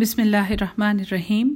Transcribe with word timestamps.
بسم 0.00 0.22
اللہ 0.22 0.36
الرحمن 0.36 0.96
الرحیم۔ 0.98 1.54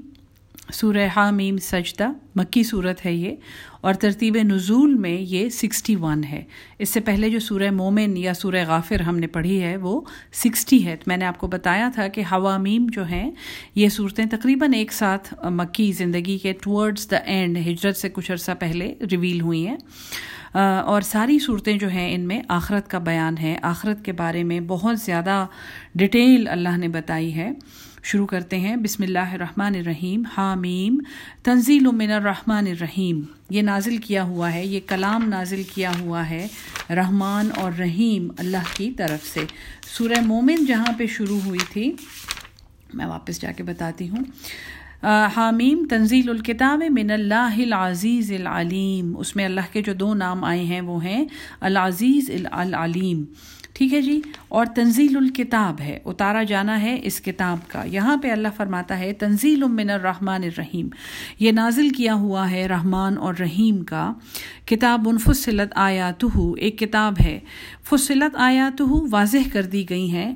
سورہ 0.72 1.08
حامیم 1.16 1.56
سجدہ، 1.56 2.08
مکی 2.34 2.62
صورت 2.62 3.06
ہے 3.06 3.12
یہ، 3.12 3.36
اور 3.80 3.94
ترتیب 3.94 4.36
نزول 4.42 4.94
میں 4.94 5.20
یہ 5.20 5.48
سکسٹی 5.48 5.96
ون 5.96 6.24
ہے۔ 6.24 6.44
اس 6.78 6.88
سے 6.88 7.00
پہلے 7.00 7.30
جو 7.30 7.38
سورہ 7.40 7.70
مومن 7.70 8.16
یا 8.16 8.34
سورہ 8.34 8.64
غافر 8.66 9.00
ہم 9.00 9.18
نے 9.18 9.26
پڑھی 9.26 9.62
ہے، 9.62 9.76
وہ 9.76 10.00
سکسٹی 10.32 10.86
ہے۔ 10.86 10.96
میں 11.06 11.16
نے 11.16 11.24
آپ 11.24 11.38
کو 11.38 11.46
بتایا 11.46 11.90
تھا 11.94 12.08
کہ 12.08 12.22
حوامیم 12.32 12.86
جو 12.90 13.04
ہیں، 13.04 13.30
یہ 13.74 13.88
صورتیں 13.88 14.24
تقریباً 14.30 14.72
ایک 14.72 14.92
ساتھ 14.92 15.34
مکی 15.44 15.92
زندگی 15.92 16.38
کے 16.38 16.52
ٹورڈز 16.52 17.10
دا 17.10 17.16
اینڈ 17.16 17.58
ہجرت 17.58 17.96
سے 17.96 18.08
کچھ 18.08 18.32
عرصہ 18.32 18.52
پہلے 18.58 18.94
ریویل 19.10 19.40
ہوئی 19.40 19.66
ہیں۔ 19.66 19.76
اور 20.84 21.00
ساری 21.00 21.38
صورتیں 21.38 21.78
جو 21.78 21.88
ہیں، 21.88 22.14
ان 22.14 22.20
میں 22.20 22.40
آخرت 22.48 22.88
کا 22.88 22.98
بیان 22.98 23.38
ہے۔ 23.38 23.58
آخرت 23.62 24.04
کے 24.04 24.12
بارے 24.12 24.44
میں 24.44 24.60
بہت 24.60 24.98
زیادہ 24.98 25.46
ڈیٹیل 25.94 26.48
اللہ 26.48 26.76
نے 26.76 26.88
بتائی 26.88 27.34
ہے۔ 27.34 27.50
شروع 28.04 28.26
کرتے 28.26 28.58
ہیں۔ 28.58 28.76
بسم 28.76 29.02
اللہ 29.02 29.18
الرحمن 29.18 29.74
الرحیم۔ 29.74 30.22
حامیم۔ 30.36 30.98
تنزیل 31.42 31.86
من 31.92 32.10
الرحمن 32.10 32.66
الرحیم۔ 32.66 33.20
یہ 33.50 33.62
نازل 33.62 33.96
کیا 33.96 34.24
ہوا 34.24 34.54
ہے۔ 34.54 34.66
یہ 34.66 34.80
کلام 34.86 35.28
نازل 35.28 35.62
کیا 35.74 35.92
ہوا 36.00 36.30
ہے۔ 36.30 36.46
رحمان 36.90 37.48
اور 37.56 37.72
رحیم 37.72 38.28
اللہ 38.38 38.76
کی 38.76 38.90
طرف 38.90 39.26
سے۔ 39.34 39.40
سورہ 39.98 40.20
مومن 40.20 40.64
جہاں 40.64 40.92
پہ 40.98 41.06
شروع 41.06 41.40
ہوئی 41.44 41.60
تھی، 41.72 41.92
میں 42.94 43.06
واپس 43.06 43.40
جا 43.40 43.52
کے 43.52 43.62
بتاتی 43.62 44.08
ہوں۔ 44.08 44.24
حامیم۔ 45.36 45.86
تنزیل 45.90 46.30
الکتاب 46.30 46.82
من 46.90 47.10
اللہ 47.10 47.54
العزیز 47.56 48.32
العلیم۔ 48.32 49.16
اس 49.16 49.36
میں 49.36 49.44
اللہ 49.44 49.72
کے 49.72 49.82
جو 49.82 49.94
دو 49.94 50.14
نام 50.14 50.44
آئے 50.44 50.64
ہیں 50.64 50.80
وہ 50.80 51.04
ہیں، 51.04 51.24
العزیز 51.60 52.30
العلیم۔ 52.52 53.24
ٹھیک 53.74 53.94
ہے 53.94 54.02
جی؟ 54.02 54.20
اور 54.48 54.66
تنزیل 54.66 55.16
الکتاب 55.16 55.80
ہے، 55.80 55.98
اتارا 56.04 56.42
جانا 56.42 56.82
ہے 56.82 57.00
اس 57.02 57.20
کتاب 57.20 57.58
کا۔ 57.68 57.82
یہاں 57.84 58.16
پہ 58.16 58.30
اللہ 58.30 58.48
فرماتا 58.56 58.98
ہے، 58.98 59.12
تنزیل 59.12 59.62
من 59.64 59.90
الرحمن 59.90 60.42
الرحیم۔ 60.42 60.88
یہ 61.40 61.52
نازل 61.52 61.88
کیا 61.88 62.14
ہوا 62.14 62.50
ہے 62.50 62.66
رحمان 62.66 63.18
اور 63.18 63.34
رحیم 63.34 63.84
کا۔ 63.84 64.12
کتاب 64.66 65.08
فصلت 65.24 65.72
آیاتہ، 65.76 66.38
ایک 66.58 66.78
کتاب 66.78 67.14
ہے۔ 67.24 67.40
فصلت 67.84 68.36
آیات 68.36 68.82
واضح 69.10 69.48
کر 69.52 69.62
دی 69.62 69.90
گئی 69.90 70.10
ہیں۔ 70.10 70.34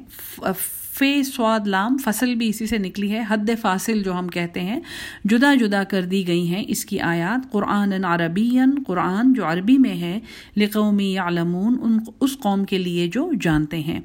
فے 0.99 1.23
سواد، 1.23 1.61
لام، 1.67 1.97
فصل 2.05 2.35
بھی 2.35 2.49
اسی 2.49 2.67
سے 2.67 2.79
نکلی 2.79 3.13
ہے۔ 3.13 3.25
حد 3.29 3.51
فاصل 3.61 4.03
جو 4.03 4.19
ہم 4.19 4.29
کہتے 4.29 4.61
ہیں، 4.61 4.81
جدا 5.25 5.55
جدا 5.55 5.85
کر 5.85 6.03
دی 6.03 6.29
گئی 6.29 6.49
ہیں 6.49 6.65
اس 6.69 6.85
کی 6.85 7.01
آیات۔ 7.01 7.53
قرآن 7.53 8.05
عربی 8.05 8.59
قرآن 8.87 9.33
جو 9.33 9.47
عربی 9.47 9.79
میں 9.79 10.01
ہے، 10.01 10.21
لقومی 10.57 11.19
عالمون 11.19 11.79
ان 11.83 11.99
اس 12.21 12.39
قوم 12.39 12.65
کے 12.65 12.79
لیے 12.79 13.09
جو 13.09 13.31
جانتے 13.41 13.79
ہیں۔ 13.79 14.01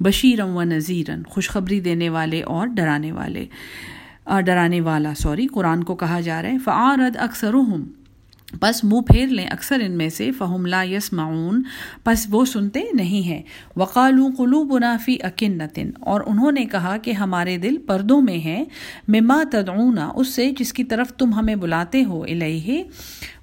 بشیرم 0.00 0.56
و 0.56 0.62
نذیرن 0.62 1.22
خوشخبری 1.28 1.80
دینے 1.80 2.08
والے 2.08 2.42
اور 2.42 2.66
ڈرانے 2.66 3.12
والے 3.12 3.46
ڈرانے 4.26 4.80
والا، 4.80 5.14
سوری، 5.14 5.46
قرآن 5.46 5.84
کو 5.84 5.94
کہا 5.94 6.20
جا 6.20 6.42
رہا 6.42 6.48
ہے۔ 6.48 6.58
فعارد 6.58 7.16
اکثر 7.16 7.54
بس 8.62 8.82
منہ 8.84 9.00
پھیر 9.00 9.26
لیں 9.26 9.46
اکثر 9.46 9.80
ان 9.80 9.92
میں 9.92 10.08
سے، 10.08 10.30
فہم 10.32 10.66
لا 10.66 10.82
یس 10.82 11.12
معاون 11.12 11.62
بس 12.06 12.26
وہ 12.30 12.44
سنتے 12.44 12.82
نہیں 12.94 13.26
ہیں۔ 13.26 13.42
وقالو 13.76 14.28
قلوب 14.38 14.72
منافی 14.72 15.16
اکنتن 15.22 15.90
اور 16.00 16.20
انہوں 16.26 16.52
نے 16.52 16.64
کہا 16.64 16.96
کہ 16.96 17.10
ہمارے 17.12 17.56
دل 17.56 17.76
پردوں 17.86 18.20
میں 18.20 18.38
ہیں۔ 18.38 18.64
مما 19.08 19.42
تدعونا، 19.52 20.10
اس 20.14 20.28
سے 20.28 20.50
جس 20.58 20.72
کی 20.72 20.84
طرف 20.84 21.12
تم 21.12 21.32
ہمیں 21.32 21.56
بلاتے 21.56 22.04
ہو 22.04 22.22
الہی 22.22 22.82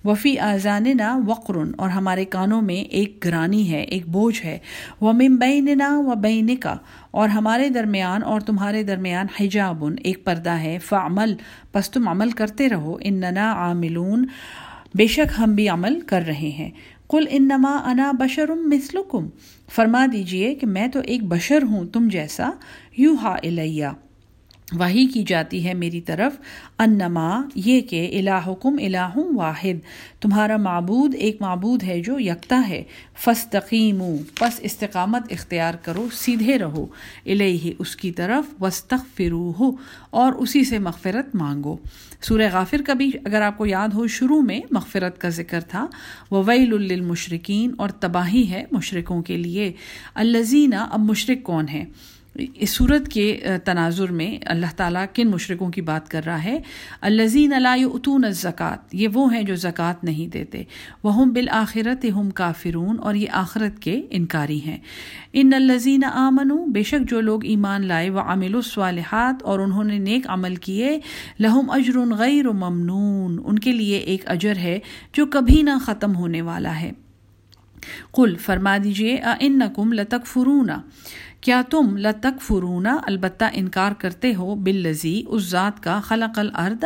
وفی 0.06 0.38
آزان 0.40 0.86
وقرن 1.28 1.72
اور 1.78 1.90
ہمارے 1.90 2.26
کانوں 2.26 2.62
میں 2.62 2.76
ایک 2.76 3.18
گرانی 3.26 3.72
ہے، 3.72 3.82
ایک 3.82 4.08
بوجھ 4.08 4.44
ہے۔ 4.46 4.58
وہ 5.02 5.14
ممبئی 5.14 5.62
و 5.82 6.16
بین 6.16 6.56
کا 6.56 6.76
اور 7.12 7.30
ہمارے 7.30 7.70
درمیان، 7.70 8.24
اور 8.24 8.42
تمہارے 8.42 8.84
درمیان 8.84 9.26
حجابن 9.40 9.96
ایک 10.04 10.24
پردہ 10.26 10.58
ہے۔ 10.58 10.78
فعمل 10.86 11.34
پس 11.72 11.90
تم 11.92 12.08
عمل 12.08 12.32
کرتے 12.32 12.70
رہو۔ 12.70 12.98
ان 13.02 13.14
ننا 13.14 13.52
عاملون۔ 13.54 14.26
بے 14.96 15.08
شک 15.08 15.34
ہم 15.40 15.56
بھی 15.56 15.70
عمل 15.70 16.00
کر 16.02 16.24
رہے 16.28 16.50
ہیں۔ 16.50 16.72
کل 17.10 17.26
انما 17.30 17.78
انا 17.86 18.12
بشرم 18.12 18.70
مثلکم 18.70 19.28
فرما 19.72 20.06
دیجیے 20.12 20.56
کہ 20.56 20.68
میں 20.68 20.88
تو 20.88 21.00
ایک 21.00 21.24
بشر 21.24 21.64
ہوں، 21.64 21.86
تم 21.86 22.08
جیسا۔ 22.08 22.50
یو 22.98 23.16
ہا 23.22 23.36
الیہ 23.44 23.86
وہی 24.74 25.06
کی 25.06 25.24
جاتی 25.28 25.68
ہے 25.68 25.74
میری 25.74 26.02
طرف۔ 26.02 26.42
انما 26.80 27.42
یہ 27.56 27.82
کہ 27.82 28.20
الہکم 28.20 28.76
الہ 28.82 29.18
واحد۔ 29.18 29.80
تمہارا 30.22 30.58
معبود 30.58 31.16
ایک 31.16 31.42
معبود 31.42 31.84
ہے 31.84 32.02
جو 32.02 32.20
یکتا 32.20 32.62
ہے۔ 32.70 32.84
فستقیم 33.18 34.04
پس 34.40 34.60
استقامت 34.62 35.32
اختیار 35.32 35.74
کرو، 35.74 36.08
سیدھے 36.14 36.58
رہو۔ 36.58 36.86
الہی 37.26 37.74
اس 37.80 37.96
کی 37.96 38.12
طرف۔ 38.12 38.64
وسطرو 38.64 39.54
ہو 39.60 39.72
اور 40.10 40.34
اسی 40.34 40.64
سے 40.64 40.80
مغفرت 40.80 41.36
مانگو۔ 41.36 41.78
سورہ 42.24 42.50
غافر 42.54 42.82
کا 42.86 42.94
بھی 42.94 43.12
اگر 43.26 43.42
آپ 43.42 43.58
کو 43.58 43.66
یاد 43.66 43.90
ہو، 43.90 44.08
شروع 44.08 44.42
میں 44.42 44.60
مغفرت 44.72 45.22
کا 45.22 45.30
ذکر 45.30 45.62
تھا۔ 45.62 45.88
وہ 46.32 46.44
ویل 46.48 46.82
للمشرقین 46.82 47.72
اور 47.78 47.90
تباہی 47.90 48.50
ہے 48.50 48.66
مشرقوں 48.72 49.22
کے 49.22 49.38
لیے۔ 49.38 49.72
الزینہ 50.16 50.76
اب 50.76 51.00
مشرق 51.00 51.46
کون 51.46 51.70
ہے 51.70 51.86
اس 52.36 52.70
صورت 52.70 53.08
کے 53.08 53.26
تناظر 53.66 54.12
میں 54.12 54.38
اللہ 54.50 54.72
تعالیٰ 54.76 55.04
کن 55.14 55.30
مشرقوں 55.30 55.70
کی 55.72 55.82
بات 55.82 56.10
کر 56.10 56.26
رہا 56.26 56.44
ہے؟ 56.44 56.58
الزین 57.02 57.54
علاء 57.54 57.76
اتون 57.86 58.24
زکوٰۃ 58.32 58.94
یہ 58.94 59.08
وہ 59.14 59.34
ہیں 59.34 59.42
جو 59.44 59.56
زکوٰۃ 59.56 60.04
نہیں 60.04 60.32
دیتے۔ 60.34 60.64
وہ 61.04 61.16
ہم 61.16 61.34
بالآخرت 61.34 62.06
ہم 62.16 62.30
کافرون، 62.32 63.00
اور 63.00 63.16
یہ 63.16 63.28
آخرت 63.32 63.80
کے 63.80 64.02
انکاری 64.10 64.60
ہیں۔ 64.62 64.78
ان 65.34 65.54
الزین 65.54 66.04
آمن 66.06 66.56
بے 66.72 66.84
شک 66.84 67.10
جو 67.10 67.22
لوگ 67.22 67.46
ایمان 67.46 67.86
لائے 67.86 68.10
وہ 68.10 68.20
عامل 68.20 68.56
الصالحات، 68.56 69.44
اور 69.44 69.60
انہوں 69.60 69.84
نے 69.84 70.00
نیک 70.00 70.30
عمل 70.30 70.56
کیے، 70.56 70.98
لہم 71.40 71.70
اجر 71.70 72.00
غیر 72.18 72.52
ممنون، 72.52 73.38
ان 73.46 73.60
کے 73.60 73.72
لیے 73.72 73.98
ایک 73.98 74.30
اجر 74.30 74.58
ہے 74.58 74.78
جو 75.14 75.26
کبھی 75.26 75.62
نہ 75.62 75.78
ختم 75.86 76.16
ہونے 76.16 76.42
والا 76.42 76.80
ہے۔ 76.82 76.92
کل 78.14 78.36
فرما 78.36 78.76
دیجیے 78.84 79.16
ان 79.40 79.58
نقم 79.58 79.92
لتک 79.94 80.26
فرونا 80.26 80.80
کیا 81.44 81.62
تم 81.70 81.98
لتک 81.98 82.42
فرونا 82.42 82.98
البتہ 83.06 83.46
انکار 83.54 83.92
کرتے 83.92 84.36
ہو 84.36 84.56
باللزی 84.56 85.22
اس 85.28 85.50
ذات 85.50 85.84
کا 85.84 86.00
خلق 86.00 86.40
الارض 86.40 86.84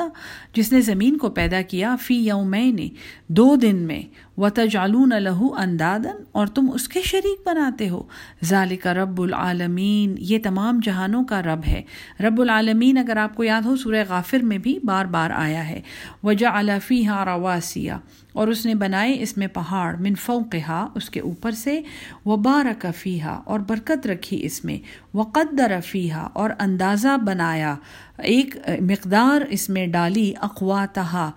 جس 0.53 0.71
نے 0.73 0.81
زمین 0.81 1.17
کو 1.17 1.29
پیدا 1.29 1.61
کیا 1.61 1.95
فی 2.01 2.15
یومین 2.15 2.87
دو 3.27 3.55
دن 3.55 3.75
میں 3.75 4.01
و 4.37 4.49
تجالون 4.49 5.09
لہو 5.09 5.55
اندادن 5.55 6.23
اور 6.31 6.47
تم 6.47 6.71
اس 6.73 6.87
کے 6.87 7.01
شریک 7.01 7.47
بناتے 7.47 7.89
ہو۔ 7.89 8.03
ذالک 8.43 8.87
رب 8.87 9.21
العالمین 9.21 10.15
یہ 10.19 10.39
تمام 10.43 10.79
جہانوں 10.83 11.23
کا 11.23 11.41
رب 11.41 11.59
ہے۔ 11.67 11.81
رب 12.19 12.41
العالمین، 12.41 12.97
اگر 12.97 13.17
آپ 13.17 13.35
کو 13.35 13.43
یاد 13.43 13.61
ہو، 13.61 13.75
سورہ 13.75 14.03
غافر 14.09 14.39
میں 14.39 14.57
بھی 14.57 14.79
بار 14.83 15.05
بار 15.05 15.29
آیا 15.29 15.69
ہے۔ 15.69 15.81
وجہ 16.23 16.47
الفی 16.47 17.07
ہاں 17.07 17.25
رواسیہ 17.25 17.91
اور 18.33 18.47
اس 18.47 18.65
نے 18.65 18.75
بنائے 18.75 19.17
اس 19.19 19.37
میں 19.37 19.47
پہاڑ، 19.47 19.97
من 19.97 20.15
فوقہا 20.15 20.87
اس 20.95 21.09
کے 21.09 21.19
اوپر 21.19 21.51
سے۔ 21.51 21.81
وہ 22.25 22.37
بارک 22.37 22.87
فیہا 22.97 23.41
اور 23.45 23.59
برکت 23.59 24.07
رکھی 24.07 24.45
اس 24.45 24.65
میں۔ 24.65 24.77
وہ 25.13 25.23
قدر 25.23 25.79
فیہا 25.85 26.29
اور 26.33 26.49
اندازہ 26.59 27.17
بنایا۔ 27.25 27.75
ایک 28.17 28.57
مقدار 28.81 29.41
اس 29.49 29.69
میں 29.69 29.87
ڈالی۔ 29.87 30.33
اقواتہا۔ 30.41 31.31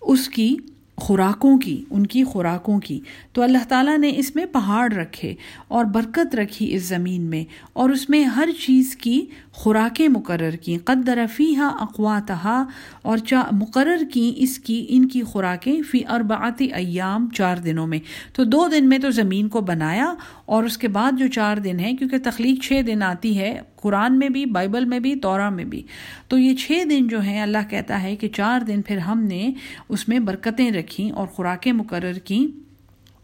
اس 0.00 0.28
کی 0.28 0.56
خوراکوں 0.96 1.58
کی، 1.58 1.84
ان 1.90 2.06
کی 2.06 2.24
خوراکوں 2.24 2.80
کی۔ 2.80 3.00
تو 3.32 3.42
اللہ 3.42 3.64
تعالیٰ 3.68 3.98
نے 3.98 4.12
اس 4.16 4.36
میں 4.36 4.46
پہاڑ 4.46 4.92
رکھے 4.92 5.34
اور 5.68 5.84
برکت 5.84 6.34
رکھی 6.34 6.74
اس 6.74 6.82
زمین 6.82 7.22
میں 7.22 7.44
اور 7.72 7.90
اس 7.90 8.10
میں 8.10 8.24
ہر 8.24 8.48
چیز 8.66 8.96
کی 8.96 9.26
خوراکیں 9.56 10.08
مقرر 10.08 10.50
کیں۔ 10.50 10.78
قدر 10.84 11.18
فیحا 11.36 11.68
اقواتہ 11.80 12.64
اور 13.02 13.18
چا 13.18 13.42
مقرر 13.52 14.04
کیں 14.14 14.42
اس 14.42 14.58
کی، 14.58 14.86
ان 14.88 15.08
کی 15.08 15.22
خوراکیں 15.22 15.82
فی 15.82 16.00
اربعت 16.08 16.62
ایام 16.74 17.28
چار 17.30 17.56
دنوں 17.56 17.86
میں۔ 17.86 17.98
تو 18.32 18.44
دو 18.44 18.68
دن 18.68 18.88
میں 18.88 18.98
تو 18.98 19.10
زمین 19.10 19.48
کو 19.48 19.60
بنایا، 19.60 20.14
اور 20.44 20.64
اس 20.64 20.78
کے 20.78 20.88
بعد 20.88 21.12
جو 21.18 21.26
چار 21.28 21.56
دن 21.56 21.80
ہیں، 21.80 21.96
کیونکہ 21.96 22.18
تخلیق 22.24 22.62
چھ 22.62 22.80
دن 22.86 23.02
آتی 23.02 23.38
ہے، 23.38 23.60
قرآن 23.76 24.18
میں 24.18 24.28
بھی، 24.28 24.46
بائبل 24.46 24.84
میں 24.84 25.00
بھی 25.00 25.16
تورا 25.16 25.50
میں 25.50 25.64
بھی۔ 25.64 25.82
تو 26.28 26.38
یہ 26.38 26.54
چھ 26.54 26.84
دن 26.90 27.08
جو 27.08 27.20
ہیں، 27.20 27.42
اللہ 27.42 27.68
کہتا 27.70 28.02
ہے 28.02 28.16
کہ 28.16 28.28
چار 28.28 28.60
دن 28.60 28.82
پھر 28.82 28.98
ہم 28.98 29.22
نے 29.22 29.52
اس 29.88 30.08
میں 30.08 30.18
برکتیں 30.18 30.70
رکھیں 30.70 31.10
اور 31.10 31.26
خوراکیں 31.26 31.72
مقرر 31.72 32.12
کیں۔ 32.12 32.65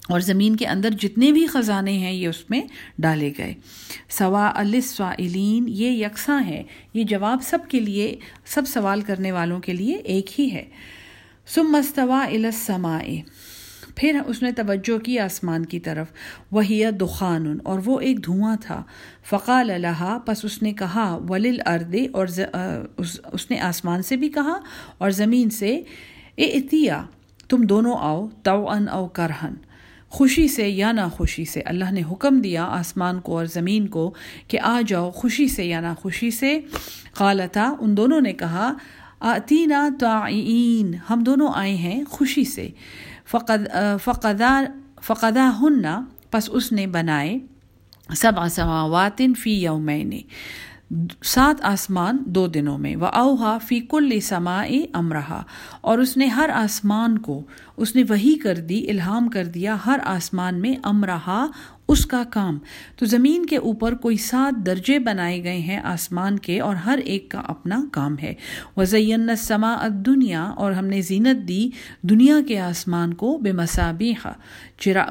اور 0.08 0.20
زمین 0.20 0.56
کے 0.56 0.66
اندر 0.66 0.90
جتنے 0.90 1.30
بھی 1.32 1.46
خزانے 1.46 1.92
ہیں 1.92 2.12
یہ 2.12 2.28
اس 2.28 2.50
میں 2.50 2.60
ڈالے 2.98 3.32
گئے۔ 3.38 3.54
سوا 4.08 4.50
السوائلین 4.54 5.64
یہ 5.68 5.90
یکساں 6.06 6.42
ہے 6.46 6.62
یہ 6.94 7.04
جواب 7.04 7.42
سب 7.42 7.58
کے 7.68 7.80
لیے، 7.80 8.14
سب 8.44 8.62
سوال 8.68 9.00
کرنے 9.00 9.32
والوں 9.32 9.60
کے 9.60 9.72
لیے 9.72 9.96
ایک 9.96 10.40
ہی 10.40 10.50
ہے۔ 10.52 10.64
سم 11.46 11.70
مستوا 11.70 12.24
السمائے 12.24 13.20
پھر 13.96 14.18
اس 14.26 14.42
نے 14.42 14.50
توجہ 14.52 14.98
کی 14.98 15.18
آسمان 15.18 15.64
کی 15.66 15.80
طرف۔ 15.80 16.12
وہی 16.52 16.82
دخان، 16.90 17.56
اور 17.64 17.80
وہ 17.84 17.98
ایک 18.00 18.24
دھواں 18.24 18.56
تھا۔ 18.60 18.82
فقال 19.30 19.70
اللہ 19.70 20.18
پس 20.26 20.44
اس 20.44 20.62
نے 20.62 20.72
کہا 20.72 21.18
ولل 21.28 21.60
ارد 21.66 21.94
اور 22.12 22.26
اس 22.92 23.50
نے 23.50 23.58
آسمان 23.60 24.02
سے 24.02 24.16
بھی 24.16 24.28
کہا، 24.28 24.58
اور 24.98 25.10
زمین 25.10 25.50
سے، 25.50 25.80
اے 26.34 26.44
اتیا 26.44 27.02
تم 27.48 27.62
دونوں 27.62 27.96
آؤ 28.00 28.26
تو 28.42 28.68
ان 28.68 28.88
او 28.88 29.06
کرہن 29.08 29.54
خوشی 30.12 30.48
سے 30.48 30.68
یا 30.68 30.92
ناخوشی 30.92 31.44
سے 31.44 31.60
اللہ 31.60 31.90
نے 31.92 32.02
حکم 32.12 32.40
دیا 32.40 32.64
آسمان 32.64 33.20
کو 33.20 33.36
اور 33.36 33.46
زمین 33.46 33.86
کو 33.86 34.14
کہ 34.48 34.60
آ 34.60 34.80
جاؤ، 34.86 35.10
خوشی 35.10 35.48
سے 35.48 35.64
یا 35.64 35.80
ناخوشی 35.80 36.30
سے۔ 36.30 36.60
قالتا، 37.14 37.74
ان 37.80 37.96
دونوں 37.96 38.20
نے 38.20 38.32
کہا، 38.32 38.72
آتینا 39.20 39.88
تعین 40.00 40.94
ہم 41.10 41.22
دونوں 41.26 41.48
آئے 41.54 41.74
ہیں 41.74 42.04
خوشی 42.04 42.44
سے۔ 42.44 42.68
فقد 43.26 43.68
فقدا 44.04 44.64
فقدا 45.02 45.50
ہننا 45.60 46.04
پس 46.30 46.50
اس 46.52 46.72
نے 46.72 46.86
بنائے 46.86 47.38
سب 48.16 48.32
سماوات 48.50 49.22
فی 49.38 49.62
یومین۔ 49.62 50.10
سات 51.24 51.64
آسمان 51.64 52.16
دو 52.26 52.46
دنوں 52.46 52.78
میں 52.78 52.96
وہ 52.96 53.06
اوہا 53.06 53.58
فی 53.58 53.80
کل 53.80 54.20
سما 54.20 54.64
امرہا 54.92 55.42
اور 55.80 55.98
اس 55.98 56.16
نے 56.16 56.26
ہر 56.26 56.50
آسمان 56.54 57.18
کو، 57.18 57.42
اس 57.76 57.96
نے 57.96 58.02
وہی 58.08 58.34
کر 58.34 58.54
دی، 58.54 58.90
الہام 58.90 59.28
کر 59.28 59.44
دیا، 59.44 59.76
ہر 59.86 59.98
آسمان 60.04 60.60
میں 60.60 60.74
امرہا 60.82 61.46
اس 61.92 62.06
کا 62.06 62.22
کام۔ 62.30 62.58
تو 62.96 63.06
زمین 63.06 63.46
کے 63.46 63.56
اوپر 63.56 63.94
کوئی 63.94 64.16
سات 64.16 64.66
درجے 64.66 64.98
بنائے 64.98 65.44
گئے 65.44 65.58
ہیں 65.58 65.78
آسمان 65.78 66.38
کے 66.38 66.60
اور 66.60 66.76
ہر 66.76 66.98
ایک 67.04 67.30
کا 67.30 67.40
اپنا 67.40 67.84
کام 67.92 68.16
ہے۔ 68.22 68.34
وزین 68.76 69.30
سما 69.36 69.76
دنیا 69.90 70.42
اور 70.42 70.72
ہم 70.72 70.86
نے 70.86 71.00
زینت 71.00 71.48
دی 71.48 71.70
دنیا 72.02 72.36
کے 72.48 72.58
آسمان 72.60 73.14
کو 73.14 73.38
بے 73.38 73.52
مسابیہ 73.52 74.28
چرا 74.78 75.06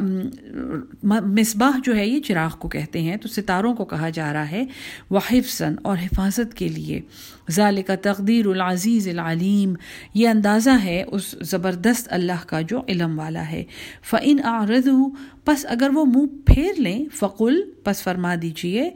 مصباح 1.04 1.80
جو 1.84 1.96
ہے 1.96 2.08
یہ 2.08 2.22
چراغ 2.22 2.56
کو 2.60 2.70
کہتے 2.70 3.02
ہیں، 3.02 3.18
تو 3.18 3.28
ستاروں 3.28 3.76
کو 3.76 3.86
کہا 3.86 4.10
جا 4.10 4.34
رہا 4.34 4.52
ہے۔ 4.52 4.66
وہ 5.10 5.20
حفظن 5.32 5.76
اور 5.82 5.98
حفاظت 5.98 6.54
کے 6.54 6.68
لیے۔ 6.68 7.02
ذالک 7.52 7.92
تقدیر 8.02 8.48
العزیز 8.48 9.08
العلیم۔ 9.08 9.74
یہ 10.14 10.30
اندازہ 10.30 10.70
ہے 10.84 11.04
اس 11.12 11.36
زبردست 11.42 12.14
اللہ 12.14 12.48
کا 12.48 12.62
جو 12.62 12.82
علم 12.88 13.20
والا 13.20 13.50
ہے۔ 13.52 13.64
فعن 14.02 14.44
آردو 14.44 15.10
پس 15.46 15.66
اگر 15.70 15.90
وہ 15.94 16.06
منہ 16.06 16.26
پھیر 16.46 16.80
لیں، 16.80 17.06
فقل، 17.14 17.62
پس 17.84 18.04
فرما 18.04 18.36
دیجیے 18.42 18.90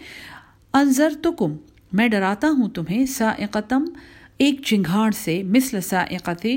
انضر 0.74 1.13
تو 1.22 1.31
کم 1.31 1.54
میں 1.94 2.07
ڈراتا 2.07 2.48
ہوں 2.50 2.69
تمہیں 2.69 3.06
سائقتم، 3.06 3.86
ایک 4.38 4.62
چنگھاڑ 4.66 5.12
سے 5.12 5.44
مثل 5.44 5.81
سائقت، 5.81 6.48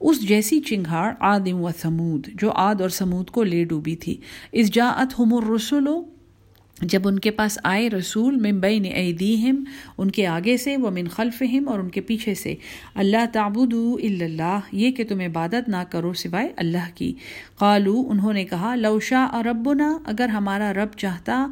اس 0.00 0.20
جیسی 0.20 0.60
چنگھاڑ 0.60 1.14
آدم 1.20 1.60
و 1.60 1.68
سمود 1.78 2.28
جو 2.34 2.50
آد 2.50 2.80
اور 2.80 2.88
سمود 2.88 3.30
کو 3.30 3.42
لے 3.42 3.64
ڈوبی 3.64 3.96
تھی۔ 3.96 4.16
اس 4.52 4.70
جاعت 4.70 5.18
ہم 5.18 5.34
الرسلو 5.34 6.04
جب 6.82 7.08
ان 7.08 7.18
کے 7.18 7.30
پاس 7.30 7.58
آئے 7.64 7.90
رسول 7.90 8.36
میں 8.36 8.52
بین 8.52 8.84
ایدیہم، 8.84 9.64
ان 9.98 10.10
کے 10.10 10.26
آگے 10.26 10.56
سے، 10.56 10.76
وہ 10.76 10.90
من 10.90 11.08
خلفہم 11.08 11.68
اور 11.68 11.78
ان 11.78 11.88
کے 11.88 12.00
پیچھے 12.00 12.34
سے۔ 12.34 12.54
اللہ 12.94 13.26
تعبدو 13.32 13.96
الا 14.02 14.24
اللہ، 14.24 14.58
یہ 14.72 14.90
کہ 14.90 15.04
تم 15.04 15.20
عبادت 15.20 15.68
نہ 15.68 15.82
کرو 15.90 16.12
سوائے 16.12 16.48
اللہ 16.56 16.88
کی۔ 16.94 17.14
قالو 17.58 18.04
انہوں 18.10 18.32
نے 18.32 18.44
کہا، 18.44 18.74
لو 18.74 19.00
شاء 19.00 19.42
ربنا، 19.42 19.98
اگر 20.04 20.28
ہمارا 20.28 20.74
رب 20.74 20.98
چاہتا 20.98 21.46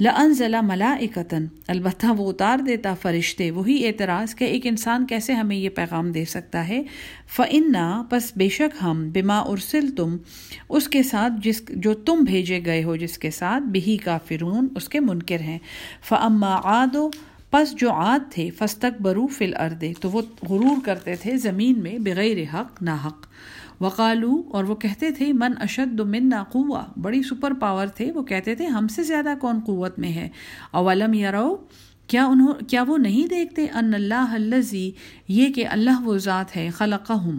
لَأَنزَلَ 0.00 0.56
مَلَائِكَةً 0.62 1.46
البتہ 1.68 2.06
وہ 2.06 2.30
اتار 2.30 2.58
دیتا 2.58 2.94
فرشتے، 2.94 3.50
وہی 3.50 3.86
اعتراض 3.86 4.34
کہ 4.34 4.44
ایک 4.44 4.66
انسان 4.66 5.06
کیسے 5.06 5.32
ہمیں 5.32 5.56
یہ 5.56 5.68
پیغام 5.68 6.12
دے 6.12 6.24
سکتا 6.24 6.68
ہے۔ 6.68 6.82
فَإِنَّا، 7.36 8.02
پس 8.10 8.32
بے 8.36 8.48
شک 8.48 8.84
ہم، 8.84 9.10
بما 9.10 9.38
ارسل 9.38 9.90
تم 9.96 10.16
اس 10.68 10.88
کے 10.88 11.02
ساتھ 11.02 11.32
جس، 11.42 11.62
جو 11.68 11.94
تم 11.94 12.18
بھیجے 12.20 12.60
گئے 12.64 12.84
ہو، 12.84 12.96
جس 12.96 13.18
کے 13.18 13.30
ساتھ 13.30 13.64
بہی 13.64 13.96
کافرون، 13.96 14.68
اس 14.76 14.88
کے 14.88 15.00
منکر 15.00 15.40
ہیں۔ 15.40 15.58
فَأَمَّا 16.08 16.60
عَادُ، 16.64 17.08
پس 17.50 17.74
جو 17.74 17.92
عاد 17.92 18.18
تھے 18.30 18.50
فستک 18.50 19.02
برو 19.02 19.26
فل 19.26 19.56
اردے 19.56 19.92
تو 20.00 20.10
وہ 20.10 20.22
غرور 20.48 20.76
کرتے 20.84 21.16
تھے 21.16 21.36
زمین 21.36 21.78
میں 21.78 21.98
بغیر 21.98 22.54
حق 22.54 22.82
نہ 22.82 22.90
حق 22.90 23.26
وقالو، 23.80 24.42
اور 24.52 24.64
وہ 24.64 24.74
کہتے 24.74 25.10
تھے، 25.10 25.32
من 25.32 25.52
اشد 25.60 26.00
منا 26.00 26.42
قوا 26.52 26.82
بڑی 27.02 27.22
سپر 27.22 27.52
پاور 27.60 27.86
تھے، 27.86 28.10
وہ 28.12 28.22
کہتے 28.22 28.54
تھے، 28.54 28.66
ہم 28.66 28.88
سے 28.88 29.02
زیادہ 29.02 29.34
کون 29.40 29.60
قوت 29.66 29.98
میں 29.98 30.12
ہے؟ 30.12 30.28
اولم 30.72 31.14
یارو 31.14 31.56
کیا 32.06 32.24
انہوں، 32.24 32.54
کیا 32.68 32.82
وہ 32.88 32.98
نہیں 32.98 33.26
دیکھتے 33.28 33.66
ان 33.74 33.94
اللہ 33.94 34.32
الزی 34.32 34.90
یہ 35.28 35.52
کہ 35.52 35.66
اللہ 35.66 36.02
وہ 36.04 36.16
ذات 36.18 36.56
ہے، 36.56 36.68
خلقہم، 36.70 37.38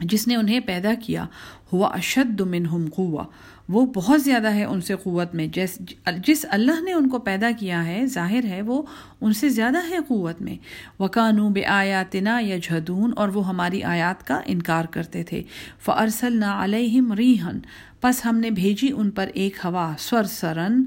جس 0.00 0.26
نے 0.28 0.36
انہیں 0.36 0.60
پیدا 0.60 0.94
کیا، 1.02 1.26
ہوا 1.72 1.88
اشد 1.94 2.40
منہم 2.40 2.86
قوا 2.94 3.24
وہ 3.68 3.86
بہت 3.86 4.22
زیادہ 4.22 4.52
ہے 4.52 4.64
ان 4.64 4.80
سے 4.80 4.94
قوت 5.02 5.34
میں۔ 5.34 5.46
جس 5.46 5.78
جس 6.26 6.46
اللہ 6.48 6.80
نے 6.80 6.92
ان 6.92 7.08
کو 7.08 7.18
پیدا 7.18 7.50
کیا 7.58 7.86
ہے، 7.86 8.06
ظاہر 8.06 8.44
ہے 8.44 8.62
وہ 8.62 8.82
ان 9.20 9.32
سے 9.32 9.48
زیادہ 9.48 9.78
ہے 9.90 9.98
قوت 10.08 10.42
میں۔ 10.42 10.56
وکانو 11.02 11.48
بے 11.48 11.64
آیاتنا 11.64 12.38
یا 12.40 12.56
جھدون 12.62 13.12
اور 13.16 13.28
وہ 13.28 13.48
ہماری 13.48 13.82
آیات 13.82 14.26
کا 14.26 14.40
انکار 14.46 14.84
کرتے 14.84 15.22
تھے۔ 15.22 15.42
فرسل 15.84 16.36
نہ 16.36 16.44
علیہم 16.44 17.12
ریحن 17.12 17.58
پس 18.00 18.26
ہم 18.26 18.36
نے 18.36 18.50
بھیجی 18.50 18.90
ان 18.96 19.10
پر 19.10 19.30
ایک 19.34 19.56
ہوا 19.64 19.94
سور 19.98 20.24
سرن 20.24 20.84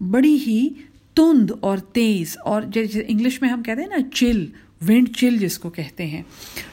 بڑی 0.00 0.34
ہی 0.34 0.68
تند 1.14 1.50
اور 1.60 1.78
تیز 1.78 2.36
اور 2.44 2.62
جیسے 2.62 3.04
انگلش 3.08 3.42
میں 3.42 3.50
ہم 3.50 3.62
کہتے 3.62 3.80
ہیں 3.80 3.88
نا، 3.88 4.10
چل۔ 4.14 4.46
ونڈ 4.88 5.16
چل 5.16 5.36
جس 5.36 5.58
کو 5.58 5.70
کہتے 5.70 6.06
ہیں۔ 6.06 6.22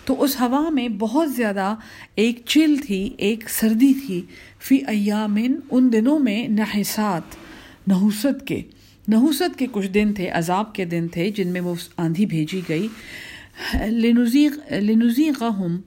تو 0.06 0.24
اس 0.24 0.42
ہوا 0.42 0.70
میں 0.70 0.90
بہت 0.90 1.36
زیادہ 1.36 1.76
ایک 2.16 2.42
چل 2.46 2.76
تھی، 2.78 3.14
ایک 3.18 3.50
سردی 3.50 3.94
تھی۔ 4.08 4.22
فی 4.60 4.78
ایامن، 4.88 5.56
ان 5.72 5.94
دنوں 5.94 6.20
میں 6.20 6.48
نحسات 6.48 7.36
نحوست 7.88 8.48
کے۔ 8.48 8.62
نحوست 9.08 9.60
کے 9.60 9.68
کچھ 9.72 9.88
دن 9.88 10.14
تھے، 10.14 10.30
عذاب 10.30 10.76
کے 10.76 10.86
دن 10.86 11.08
تھے، 11.08 11.32
جن 11.32 11.48
میں 11.48 11.62
وہ 11.62 11.76
آندھی 11.98 12.26
بھیجی 12.26 12.62
گئی۔ 12.70 12.88
لنزیق 13.86 14.74
لنزیغہم 14.74 15.82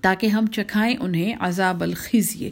تاکہ 0.00 0.26
ہم 0.26 0.46
چکھائیں 0.46 0.96
انہیں 1.00 1.34
عذاب 1.40 1.82
الخزی، 1.82 2.50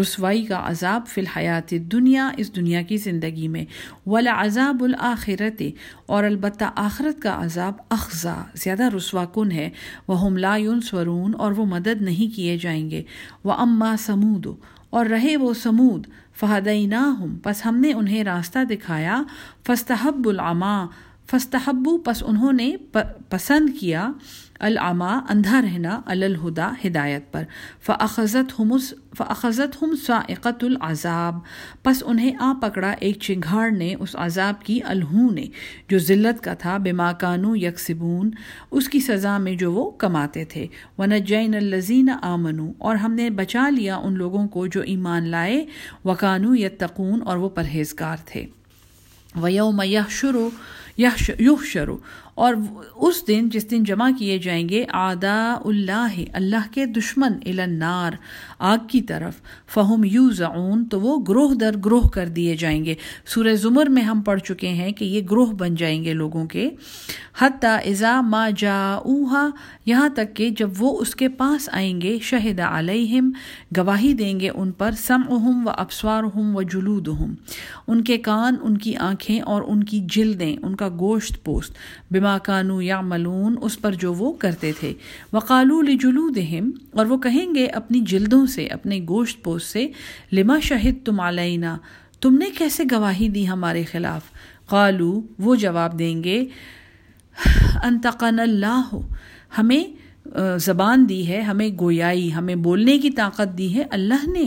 رسوائی 0.00 0.44
کا 0.44 0.62
عذاب 0.66 1.06
فی 1.08 1.20
الحیات 1.20 1.70
دنیا 1.70 2.30
اس 2.36 2.56
دنیا 2.56 2.82
کی 2.82 2.96
زندگی 2.96 3.48
میں۔ 3.48 3.64
ولا 4.06 4.34
عذاب 4.36 4.84
الآخرت، 4.84 5.62
اور 6.06 6.24
البتہ 6.24 6.64
آخرت 6.76 7.22
کا 7.22 7.44
عذاب 7.44 7.74
اخذا 7.88 8.42
زیادہ 8.54 8.88
رسوا 8.96 9.24
کن 9.24 9.52
ہے۔ 9.52 9.70
وہ 10.08 10.24
ہم 10.24 10.36
لا 10.36 10.56
سورون 10.82 11.32
اور 11.38 11.52
وہ 11.52 11.66
مدد 11.66 12.02
نہیں 12.02 12.36
کیے 12.36 12.58
جائیں 12.58 12.90
گے۔ 12.90 13.02
وہ 13.44 13.52
اما 13.52 13.94
سمود، 13.98 14.46
اور 14.90 15.06
رہے 15.06 15.36
وہ 15.36 15.54
سمود۔ 15.54 16.06
فہدئی 16.40 16.86
نہ 16.86 17.16
ہم 17.20 17.36
پس 17.42 17.66
ہم 17.66 17.76
نے 17.76 17.92
انہیں 17.92 18.24
راستہ 18.24 18.64
دکھایا۔ 18.64 19.22
فستحب 19.66 20.28
العما 20.28 20.86
فستحبو 21.30 21.98
پس 21.98 22.22
انہوں 22.26 22.52
نے 22.52 22.76
پسند 23.28 23.70
کیا 23.80 24.12
العما، 24.60 25.20
اندھا 25.28 25.62
رہنا 25.62 26.00
الہدا، 26.06 26.70
ہدایت 26.86 27.32
پر۔ 27.32 27.42
فعزت 27.82 28.60
ہمس 28.60 28.94
فعزت 29.16 29.82
ہم 29.82 29.94
سائقت 30.06 30.64
العذاب۔ 30.64 31.34
پس 31.82 32.02
انہیں 32.06 32.36
آ 32.40 32.52
پکڑا 32.62 32.90
ایک 32.90 33.18
چنگھاڑ 33.20 33.70
نے، 33.70 33.94
اس 34.00 34.16
عذاب 34.18 34.62
کی 34.62 34.80
الہوں 34.84 35.30
نے، 35.30 35.44
جو 35.88 35.98
ذلت 35.98 36.44
کا 36.44 36.54
تھا 36.54 36.76
بے 36.76 36.92
ماکانو 36.92 37.56
یکسبون۔ 37.56 38.30
اس 38.70 38.88
کی 38.88 39.00
سزا 39.00 39.38
میں 39.38 39.54
جو 39.54 39.72
وہ 39.72 39.90
کماتے 39.90 40.44
تھے۔ 40.44 40.66
ونجین 40.98 41.54
الزین 41.54 42.08
آمنو 42.22 42.72
اور 42.78 42.96
ہم 42.96 43.12
نے 43.12 43.30
بچا 43.30 43.68
لیا 43.68 43.96
ان 43.96 44.14
لوگوں 44.14 44.48
کو 44.48 44.66
جو 44.66 44.80
ایمان 44.80 45.28
لائے۔ 45.28 45.64
وکانو 46.04 46.54
یتقون، 46.54 47.22
اور 47.24 47.36
وہ 47.36 47.48
پرہیزگار 47.48 48.16
تھے۔ 48.24 48.46
ویوم 49.42 49.82
یحشرو 49.84 50.50
یحشرو۔ 51.38 51.98
اور 52.34 52.54
اس 52.94 53.28
دن 53.28 53.48
جس 53.48 53.70
دن 53.70 53.84
جمع 53.84 54.10
کیے 54.18 54.38
جائیں 54.38 54.68
گے 54.68 54.84
آدا 54.88 55.54
اللہ 55.64 56.14
اللہ 56.32 56.72
کے 56.72 56.86
دشمن 56.86 57.32
النار۔ 57.46 58.10
آگ 58.60 58.78
کی 58.88 59.00
طرف۔ 59.00 59.34
فہم 59.74 60.04
یو 60.04 60.30
زعون 60.30 60.84
تو 60.84 61.00
وہ 61.00 61.24
گروہ 61.28 61.54
در 61.54 61.76
گروہ 61.84 62.08
کر 62.08 62.28
دیے 62.28 62.56
جائیں 62.56 62.84
گے۔ 62.84 62.94
سورہ 63.26 63.54
زمر 63.54 63.86
میں 63.86 64.02
ہم 64.02 64.20
پڑھ 64.20 64.40
چکے 64.40 64.68
ہیں 64.68 64.92
کہ 64.92 65.04
یہ 65.04 65.20
گروہ 65.30 65.46
بن 65.46 65.74
جائیں 65.74 66.04
گے 66.04 66.12
لوگوں 66.12 66.46
کے۔ 66.46 66.70
حتیٰ 67.38 67.78
ازا 67.86 68.20
ما 68.20 68.50
جا 68.56 68.98
یہاں 69.86 70.08
تک 70.08 70.36
کہ 70.36 70.50
جب 70.50 70.70
وہ 70.78 70.98
اس 71.00 71.14
کے 71.14 71.28
پاس 71.28 71.68
آئیں 71.72 72.00
گے، 72.00 72.18
شہد 72.22 72.60
علیہم، 72.60 73.30
گواہی 73.76 74.12
دیں 74.12 74.40
گے 74.40 74.48
ان 74.48 74.72
پر 74.72 74.90
سم 74.90 75.20
اہم 75.30 75.66
و 75.66 75.70
افسوار 75.70 76.24
ہم 76.24 76.56
و 76.56 76.62
جلود 76.62 77.08
ان 77.88 78.04
کے 78.04 78.18
کان، 78.18 78.56
ان 78.62 78.78
کی 78.78 78.96
آنکھیں 78.96 79.40
اور 79.40 79.62
ان 79.66 79.84
کی 79.84 80.00
جلدیں، 80.08 80.56
ان 80.62 80.76
کا 80.76 80.88
گوشت 80.88 81.44
پوست۔ 81.44 81.72
بما 82.10 82.38
کانو 82.38 82.82
یا 82.82 83.00
ملون 83.00 83.54
اس 83.62 83.80
پر 83.80 83.92
جو 83.92 84.14
وہ 84.14 84.32
کرتے 84.32 84.72
تھے۔ 84.80 84.92
وقالو 85.32 85.80
لجلودہم، 85.82 86.70
اور 86.90 87.06
وہ 87.06 87.16
کہیں 87.16 87.54
گے، 87.54 87.66
اپنی 87.66 88.00
جلدوں 88.00 88.46
سے، 88.50 88.66
اپنے 88.66 89.00
گوشت 89.08 89.42
پوش 89.42 89.62
سے، 89.62 89.86
لما 90.32 90.58
شہد 90.60 91.06
تم 91.06 91.20
علینا، 91.20 91.76
تم 92.20 92.34
نے 92.34 92.50
کیسے 92.58 92.84
گواہی 92.92 93.28
دی 93.28 93.48
ہمارے 93.48 93.84
خلاف؟ 93.84 94.22
قالو، 94.66 95.20
وہ 95.38 95.54
جواب 95.54 95.98
دیں 95.98 96.24
گے، 96.24 96.44
انتقن 97.84 98.38
اللہ، 98.40 98.94
ہمیں 99.58 99.84
زبان 100.58 101.08
دی 101.08 101.26
ہے، 101.28 101.40
ہمیں 101.40 101.68
گویائی، 101.80 102.32
ہمیں 102.34 102.54
بولنے 102.54 102.98
کی 102.98 103.10
طاقت 103.10 103.58
دی 103.58 103.74
ہے 103.74 103.84
اللہ 103.90 104.28
نے۔ 104.30 104.44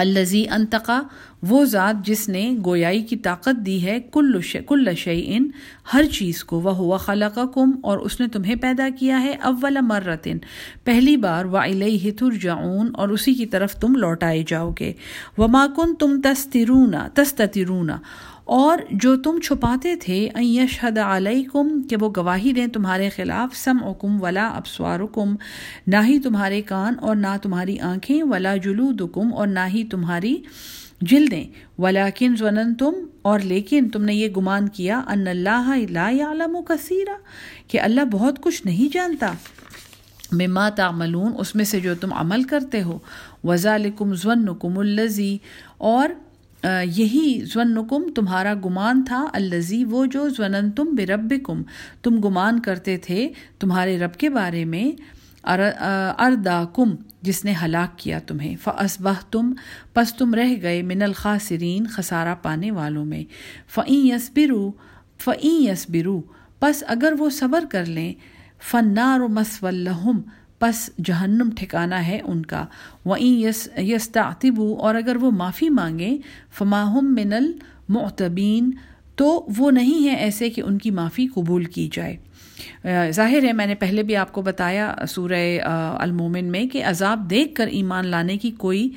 الزی 0.00 0.44
انتقا، 0.50 1.00
وہ 1.42 1.64
ذات 1.64 2.06
جس 2.06 2.28
نے 2.28 2.50
گویائی 2.64 3.02
کی 3.02 3.16
طاقت 3.16 3.66
دی 3.66 3.82
ہے 3.82 3.98
کل 4.12 4.40
کل 4.66 4.94
شعین 4.94 5.50
ہر 5.94 6.04
چیز 6.12 6.42
کو 6.44 6.60
وہ 6.60 6.74
ہوا 6.76 6.96
خلق 6.96 7.38
کم 7.54 7.70
اور 7.82 7.98
اس 7.98 8.20
نے 8.20 8.28
تمہیں 8.28 8.54
پیدا 8.54 8.88
کیا 8.98 9.22
ہے 9.22 9.32
اول 9.42 9.78
مرتن۔ 9.80 10.38
پہلی 10.84 11.16
بار 11.16 11.44
و 11.44 11.56
علیہ 11.56 12.10
ترجعون، 12.18 12.90
اور 12.94 13.08
اسی 13.08 13.34
کی 13.34 13.46
طرف 13.46 13.74
تم 13.76 13.94
لوٹائے 13.94 14.44
جاؤ 14.46 14.70
گے۔ 14.80 14.92
وما 15.38 15.66
کن 15.76 15.94
تم 15.94 16.20
تسترونا 16.20 17.08
تسترونا 17.14 17.98
اور 18.50 18.78
جو 18.90 19.16
تم 19.16 19.38
چھپاتے 19.40 19.96
تھے 19.96 20.28
یشہد 20.36 20.98
علیکم، 20.98 21.82
کہ 21.82 21.96
وہ 22.00 22.08
گواہی 22.16 22.52
دیں 22.52 22.66
تمہارے 22.66 23.08
خلاف 23.08 23.56
سم 23.56 23.76
اکم 23.84 24.22
ولا 24.22 24.48
ابسوارکم 24.48 25.34
نہ 25.86 25.96
ہی 26.06 26.18
تمہارے 26.18 26.62
کان 26.62 26.94
اور 27.00 27.16
نہ 27.16 27.36
تمہاری 27.42 27.78
آنکھیں، 27.78 28.22
ولا 28.22 28.56
جلودکم 28.56 29.34
اور 29.34 29.46
نہ 29.46 29.66
ہی 29.74 29.84
تمہاری 29.84 30.36
جلدیں۔ 31.00 31.44
ولاکن 31.78 32.34
ظنن 32.38 32.74
تم 32.74 32.92
اور 33.22 33.40
لیکن 33.40 33.88
تم 33.88 34.04
نے 34.04 34.14
یہ 34.14 34.28
گمان 34.28 34.68
کیا، 34.68 35.02
ان 35.06 35.28
اللہ 35.28 35.72
لا 35.90 36.08
یعلم 36.10 36.56
کثیرہ 36.68 37.16
کہ 37.68 37.80
اللہ 37.80 38.00
بہت 38.00 38.42
کچھ 38.42 38.66
نہیں 38.66 38.92
جانتا۔ 38.92 39.32
مما 40.32 40.68
تعملون، 40.68 41.32
اس 41.38 41.54
میں 41.54 41.64
سے 41.64 41.80
جو 41.80 41.94
تم 41.94 42.12
عمل 42.12 42.42
کرتے 42.42 42.82
ہو۔ 42.82 42.98
وزالکم 43.44 44.14
ظنکم 44.14 44.78
اللذی 44.78 45.38
اور 45.78 46.08
یہی 46.64 47.40
ظنکم 47.54 48.02
تمہارا 48.14 48.54
گمان 48.64 49.04
تھا 49.04 49.24
الزی 49.32 49.84
وہ 49.84 50.04
جو 50.06 50.28
ظن 50.28 50.70
تم 50.70 50.94
بے 50.94 51.06
رب 51.06 51.32
کم 51.44 51.62
تم 52.02 52.20
گمان 52.20 52.60
کرتے 52.60 52.96
تھے 52.96 53.28
تمہارے 53.60 53.98
رب 53.98 54.14
کے 54.14 54.30
بارے 54.30 54.64
میں 54.64 54.90
اردا 55.44 56.62
کم 56.74 56.94
جس 57.22 57.44
نے 57.44 57.54
ہلاک 57.64 57.98
کیا 57.98 58.18
تمہیں۔ 58.18 58.54
فصبہ 58.64 59.12
تم 59.30 59.52
پس 59.94 60.14
تم 60.14 60.34
رہ 60.34 60.54
گئے 60.62 60.82
من 60.82 61.02
الخاصرین 61.02 61.86
خسارہ 61.86 62.34
پانے 62.42 62.70
والوں 62.70 63.04
میں۔ 63.04 63.24
فعیں 63.74 64.06
یس 64.06 64.30
برو 64.36 64.70
فعیں 65.24 65.62
یس 65.62 65.88
برو 65.90 66.20
پس 66.60 66.82
اگر 66.86 67.14
وہ 67.18 67.30
صبر 67.30 67.64
کر 67.70 67.84
لیں 67.86 68.12
فنار 68.70 69.20
و 69.20 69.28
مسولہم 69.28 70.20
پس 70.60 70.90
جہنم 71.04 71.50
ٹھکانا 71.56 72.06
ہے 72.06 72.20
ان 72.24 72.46
کا۔ 72.46 72.64
وہیں 73.04 73.40
یس 73.40 73.68
یس 73.76 74.16
اور 74.78 74.94
اگر 74.94 75.16
وہ 75.16 75.30
معافی 75.30 75.68
مانگیں 75.70 76.18
فماہم 76.58 77.14
من 77.14 77.32
المعتبین 77.32 78.70
تو 79.16 79.46
وہ 79.56 79.70
نہیں 79.70 80.08
ہے 80.08 80.14
ایسے 80.14 80.50
کہ 80.50 80.60
ان 80.60 80.78
کی 80.78 80.90
معافی 80.90 81.26
قبول 81.26 81.64
کی 81.64 81.88
جائے۔ 81.92 82.16
ظاہر 83.10 83.44
ہے، 83.44 83.52
میں 83.52 83.66
نے 83.66 83.74
پہلے 83.74 84.02
بھی 84.02 84.16
آپ 84.16 84.32
کو 84.32 84.42
بتایا 84.42 84.94
سورہ 85.08 85.58
المومن 85.98 86.44
میں 86.44 86.66
کہ 86.66 86.84
عذاب 86.84 87.30
دیکھ 87.30 87.54
کر 87.54 87.66
ایمان 87.66 88.06
لانے 88.06 88.36
کی 88.36 88.50
کوئی 88.50 88.88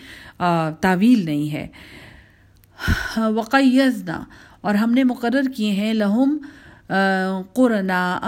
تعویل 0.82 1.26
نہیں 1.26 1.52
ہے۔ 1.54 1.68
وقیزنا 3.18 4.24
اور 4.62 4.76
ہم 4.76 4.92
نے 4.94 5.04
مقرر 5.04 5.50
کیے 5.56 5.72
ہیں 5.72 5.94
لہم 5.94 6.38
قرنا 7.54 8.20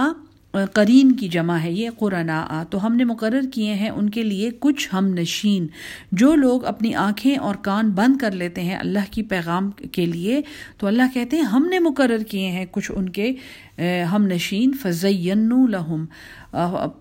قرین 0.73 1.11
کی 1.11 1.27
جمع 1.27 1.57
ہے، 1.57 1.71
یہ 1.71 1.89
قرآن 1.97 2.29
تو 2.69 2.85
ہم 2.85 2.95
نے 2.95 3.03
مقرر 3.03 3.49
کیے 3.53 3.73
ہیں 3.73 3.89
ان 3.89 4.09
کے 4.09 4.23
لیے 4.23 4.49
کچھ 4.59 4.87
ہم 4.93 5.07
نشین۔ 5.13 5.67
جو 6.11 6.33
لوگ 6.35 6.65
اپنی 6.65 6.93
آنکھیں 6.95 7.35
اور 7.37 7.55
کان 7.63 7.89
بند 7.91 8.17
کر 8.17 8.31
لیتے 8.31 8.61
ہیں 8.63 8.75
اللہ 8.75 9.11
کی 9.11 9.23
پیغام 9.23 9.69
کے 9.91 10.05
لیے، 10.05 10.41
تو 10.77 10.87
اللہ 10.87 11.13
کہتے 11.13 11.37
ہیں 11.37 11.43
ہم 11.43 11.67
نے 11.69 11.79
مقرر 11.79 12.23
کیے 12.29 12.47
ہیں 12.51 12.65
کچھ 12.71 12.91
ان 12.95 13.09
کے 13.09 13.31
ہم 14.11 14.25
نشین 14.27 14.71
فضین 14.81 15.49
لہم 15.71 16.05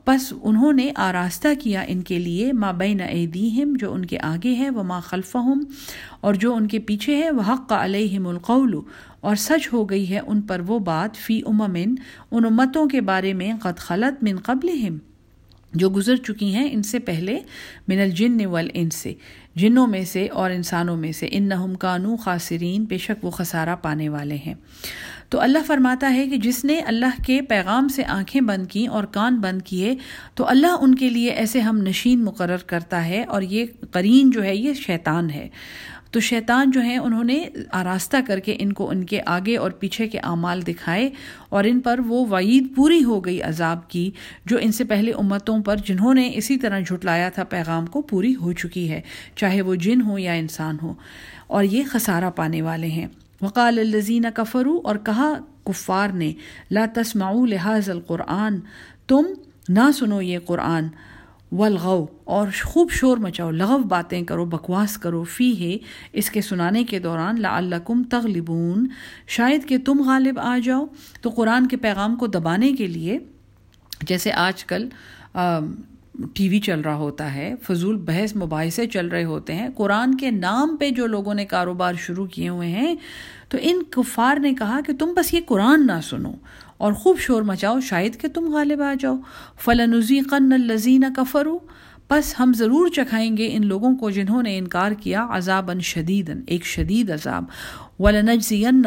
پس 0.05 0.33
انہوں 0.43 0.73
نے 0.73 0.91
آراستہ 0.97 1.49
کیا 1.61 1.81
ان 1.89 2.01
کے 2.03 2.19
لیے، 2.19 2.53
ما 2.53 2.71
بین 2.79 3.01
ایدیہم 3.01 3.77
جو 3.81 3.93
ان 3.95 4.07
کے 4.07 4.19
آگے 4.23 4.55
ہے 4.55 4.71
وہ 4.71 4.83
ما 4.83 4.99
خلفہم 5.01 5.63
اور 6.21 6.35
جو 6.35 6.55
ان 6.55 6.67
کے 6.69 6.79
پیچھے 6.81 7.17
ہے 7.17 7.31
وہ 7.31 7.43
حق 7.49 7.73
علیہم 7.73 8.27
القول۔ 8.27 8.75
اور 9.25 9.37
سچ 9.37 9.73
ہو 9.73 9.85
گئی 9.91 10.11
ہے 10.11 10.21
ان 10.27 10.41
پر 10.41 10.61
وہ 10.67 10.79
بات 10.79 11.17
فی 11.17 11.41
اممن، 11.47 11.95
ان 12.31 12.45
امتوں 12.45 12.87
کے 12.87 13.01
بارے 13.01 13.33
میں 13.33 13.53
قد 13.63 13.79
خلط 13.79 14.23
من 14.23 14.37
قبل 14.37 14.69
جو 15.73 15.89
گزر 15.91 16.17
چکی 16.17 16.55
ہیں 16.55 16.69
ان 16.73 16.83
سے 16.83 16.99
پہلے 16.99 17.39
من 17.89 18.01
الجن 18.01 18.45
والانس 18.47 18.95
سے 18.95 19.15
جنوں 19.55 19.87
میں 19.87 20.05
سے 20.05 20.27
اور 20.27 20.51
انسانوں 20.51 20.97
میں 20.97 21.13
سے 21.13 21.29
ان 21.31 21.49
نہم 21.49 21.75
کانو 21.75 22.17
خاصرین 22.17 22.85
بے 22.85 22.99
شک 22.99 23.25
وہ 23.25 23.31
خسارہ 23.31 23.75
پانے 23.83 24.09
والے 24.09 24.37
ہیں۔ 24.47 24.55
تو 25.29 25.41
اللہ 25.41 25.59
فرماتا 25.67 26.13
ہے 26.15 26.27
کہ 26.29 26.37
جس 26.37 26.65
نے 26.65 26.79
اللہ 26.81 27.21
کے 27.27 27.41
پیغام 27.43 27.89
سے 27.89 28.05
آنکھیں 28.05 28.41
بند 28.41 28.67
کی 28.67 28.87
اور 28.87 29.05
کان 29.05 29.41
بند 29.41 29.63
کیے، 29.63 29.95
تو 30.35 30.49
اللہ 30.49 30.77
ان 30.81 30.95
کے 30.95 31.09
لیے 31.09 31.31
ایسے 31.31 31.61
ہم 31.61 31.79
نشین 31.79 32.25
مقرر 32.25 32.63
کرتا 32.67 33.05
ہے 33.07 33.25
اور 33.25 33.43
یہ 33.43 33.65
قرین 33.91 34.31
جو 34.31 34.45
ہے، 34.45 34.57
یہ 34.57 34.73
شیطان 34.73 35.31
ہے۔ 35.31 35.49
تو 36.15 36.21
شیطان 36.21 36.71
جو 36.71 36.81
ہیں، 36.81 36.99
انہوں 36.99 37.25
نے 37.25 37.45
آراستہ 37.73 38.17
کر 38.27 38.39
کے 38.39 38.57
ان 38.59 38.73
کو 38.73 38.91
ان 38.91 39.05
کے 39.05 39.21
آگے 39.27 39.57
اور 39.57 39.71
پیچھے 39.71 40.09
کے 40.09 40.19
اعمال 40.19 40.67
دکھائے 40.67 41.11
اور 41.49 41.65
ان 41.65 41.81
پر 41.81 42.01
وہ 42.07 42.27
وعید 42.27 42.67
پوری 42.77 43.05
ہو 43.05 43.25
گئی 43.25 43.43
عذاب 43.43 43.89
کی، 43.91 44.11
جو 44.45 44.59
ان 44.61 44.73
سے 44.73 44.85
پہلے 44.85 45.13
امتوں 45.13 45.63
پر 45.63 45.77
جنہوں 45.77 46.15
نے 46.15 46.31
اسی 46.35 46.57
طرح 46.57 46.81
جھٹلایا 46.81 47.29
تھا، 47.29 47.45
پیغام 47.45 47.87
کو 47.87 48.03
پوری 48.03 48.35
ہو 48.35 48.53
چکی 48.53 48.91
ہے، 48.91 49.01
چاہے 49.37 49.63
وہ 49.63 49.75
جن 49.75 50.03
ہو 50.03 50.19
یا 50.19 50.33
انسان 50.33 50.77
ہو 50.83 50.95
اور 51.47 51.65
یہ 51.65 51.83
خسارہ 51.91 52.31
پانے 52.31 52.63
والے 52.63 52.87
ہیں۔ 52.87 53.07
وقال 53.43 53.79
الزین 53.79 54.25
کفرو 54.35 54.81
اور 54.85 54.97
کہا 54.97 55.33
کفار 55.65 56.09
نے، 56.09 56.33
لا 56.71 56.85
تسمعوا 56.95 57.47
لحاظ 57.47 57.91
القرآن، 57.91 58.59
تم 59.07 59.23
نہ 59.69 59.91
سنو 59.95 60.23
یہ 60.23 60.39
قرآن۔ 60.39 60.87
ولغو 61.53 62.07
اور 62.25 62.49
خوب 62.65 62.91
شور 62.91 63.17
مچاؤ، 63.17 63.51
لغو 63.51 63.79
باتیں 63.79 64.23
کرو، 64.23 64.45
بکواس 64.45 64.99
کرو، 64.99 65.25
فی 65.25 65.73
ہے، 65.73 65.79
اس 66.13 66.31
کے 66.31 66.41
سنانے 66.41 66.85
کے 66.85 66.99
دوران 66.99 67.41
لعلکم 67.41 68.03
تغلبون۔ 68.03 68.89
شاید 69.27 69.69
کہ 69.69 69.79
تم 69.79 70.03
غالب 70.07 70.39
آ 70.39 70.59
جاؤ۔ 70.65 70.87
تو 71.21 71.31
قرآن 71.31 71.69
کے 71.69 71.77
پیغام 71.77 72.17
کو 72.17 72.27
دبانے 72.27 72.73
کے 72.73 72.87
لیے 72.87 73.19
جیسے 74.03 74.33
آج 74.33 74.65
کل 74.65 74.89
ٹی 76.35 76.49
وی 76.49 76.61
چل 76.61 76.81
رہا 76.81 76.95
ہوتا 76.95 77.35
ہے، 77.35 77.55
فضول 77.63 77.97
بحث 77.97 78.37
مباحثے 78.37 78.87
چل 78.87 79.09
رہے 79.09 79.25
ہوتے 79.25 79.55
ہیں۔ 79.55 79.69
قرآن 79.75 80.15
کے 80.15 80.31
نام 80.31 80.77
پہ 80.77 80.91
جو 80.91 81.07
لوگوں 81.07 81.35
نے 81.35 81.45
کاروبار 81.45 81.95
شروع 81.95 82.27
کیے 82.27 82.49
ہوئے 82.49 82.69
ہیں، 82.69 82.95
تو 83.49 83.59
ان 83.61 83.83
کفار 83.91 84.37
نے 84.37 84.55
کہا 84.55 84.81
کہ 84.87 84.93
تم 84.93 85.13
بس 85.17 85.35
یہ 85.35 85.41
قرآن 85.47 85.87
نہ 85.87 86.01
سنو۔ 86.03 86.33
اور 86.85 86.93
خوب 86.93 87.19
شور 87.19 87.43
مچاؤ، 87.43 87.81
شاید 87.81 88.21
کہ 88.21 88.29
تم 88.29 88.53
غالب 88.53 88.83
آ 88.83 88.95
جاؤ۔ 89.01 89.17
فلنزی 89.59 90.21
قن 90.21 90.53
الزین 90.53 91.05
کفرو 91.17 91.59
بس 92.11 92.35
ہم 92.41 92.53
ضرور 92.57 92.89
چکھائیں 92.89 93.37
گے 93.37 93.49
ان 93.53 93.67
لوگوں 93.67 93.97
کو 93.97 94.11
جنہوں 94.11 94.43
نے 94.43 94.59
انکار 94.59 94.93
کیا 94.93 95.27
عذاب 95.31 95.81
شدید 95.81 96.31
ایک 96.47 96.65
شدید 96.65 97.11
عذاب۔ 97.11 97.45
ولنجزین 97.99 98.83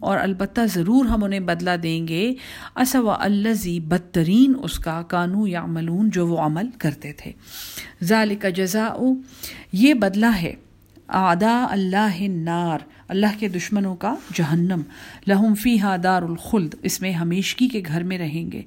اور 0.00 0.18
البتہ 0.18 0.60
ضرور 0.74 1.04
ہم 1.04 1.24
انہیں 1.24 1.40
بدلہ 1.40 1.76
دیں 1.82 2.08
گے۔ 2.08 2.34
اصو 2.74 3.10
الزی 3.10 3.80
بدترین 3.80 4.52
اس 4.62 4.78
کا 4.78 5.02
کانو 5.02 5.46
یا 5.46 5.66
ملون 5.66 6.10
جو 6.10 6.26
وہ 6.26 6.38
عمل 6.38 6.66
کرتے 6.78 7.12
تھے۔ 7.12 7.32
ذالک 8.02 8.46
جزا 8.54 8.88
یہ 9.72 9.94
بدلہ 9.94 10.34
ہے۔ 10.42 10.54
آدا 11.08 11.66
اللہ 11.70 12.20
نار 12.20 12.78
اللہ 13.12 13.38
کے 13.38 13.48
دشمنوں 13.48 13.96
کا 13.96 14.14
جہنم۔ 14.34 14.80
لہم 15.26 15.54
فی 15.54 15.76
دار 16.04 16.22
الخلد 16.22 16.74
اس 16.82 17.00
میں 17.00 17.12
ہمیشگی 17.12 17.68
کے 17.68 17.82
گھر 17.86 18.02
میں 18.02 18.18
رہیں 18.18 18.52
گے۔ 18.52 18.62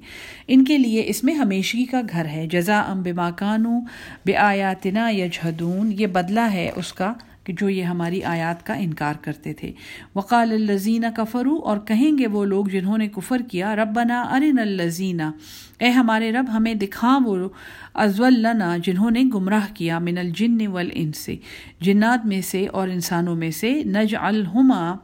ان 0.48 0.64
کے 0.64 0.78
لیے 0.78 1.02
اس 1.06 1.24
میں 1.24 1.34
ہمیشگی 1.34 1.84
کا 1.84 2.00
گھر 2.10 2.24
ہے۔ 2.24 2.46
جزا 2.46 2.80
ام 2.80 3.02
بے 3.02 3.12
ماکانو 3.12 3.80
بے 4.26 4.36
آیاتنا 4.36 5.08
یجہدون، 5.08 5.92
یہ 5.98 6.06
بدلہ 6.06 6.46
ہے 6.52 6.70
اس 6.76 6.92
کا 6.92 7.12
کہ 7.46 7.52
جو 7.52 7.68
یہ 7.68 7.82
ہماری 7.82 8.22
آیات 8.24 8.66
کا 8.66 8.74
انکار 8.74 9.14
کرتے 9.20 9.52
تھے۔ 9.52 9.72
وقال 10.14 10.52
الزین 10.52 11.04
کفرو 11.16 11.56
اور 11.64 11.78
کہیں 11.78 12.18
گے 12.18 12.26
وہ 12.26 12.44
لوگ 12.44 12.66
جنہوں 12.66 12.98
نے 12.98 13.08
کفر 13.08 13.40
کیا، 13.50 13.76
ربنا 13.76 14.22
ارن 14.22 14.58
الزینہ 14.58 15.30
اے 15.78 15.90
ہمارے 15.90 16.32
رب، 16.32 16.46
ہمیں 16.52 16.74
دکھا 16.74 17.18
وہ 17.24 17.48
ازولنا 17.94 18.76
جنہوں 18.84 19.10
نے 19.10 19.22
گمراہ 19.34 19.66
کیا 19.74 19.98
من 19.98 20.18
الجن 20.18 20.66
والانس۔ 20.66 21.16
سے 21.16 21.36
جنات 21.80 22.26
میں 22.26 22.40
سے 22.40 22.66
اور 22.66 22.88
انسانوں 22.88 23.36
میں 23.36 23.50
سے 23.50 23.72
نج 23.84 24.14
الحما 24.20 24.94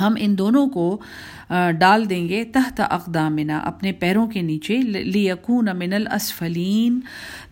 ہم 0.00 0.14
ان 0.18 0.38
دونوں 0.38 0.66
کو 0.66 0.98
ڈال 1.78 2.10
دیں 2.10 2.28
گے 2.28 2.44
تحت 2.44 2.80
اقدامنا، 2.90 3.58
اپنے 3.58 3.92
پیروں 3.92 4.26
کے 4.26 4.42
نیچے 4.42 4.76
لیکون 5.02 5.68
من 5.74 5.92
الاسفلین، 5.92 7.00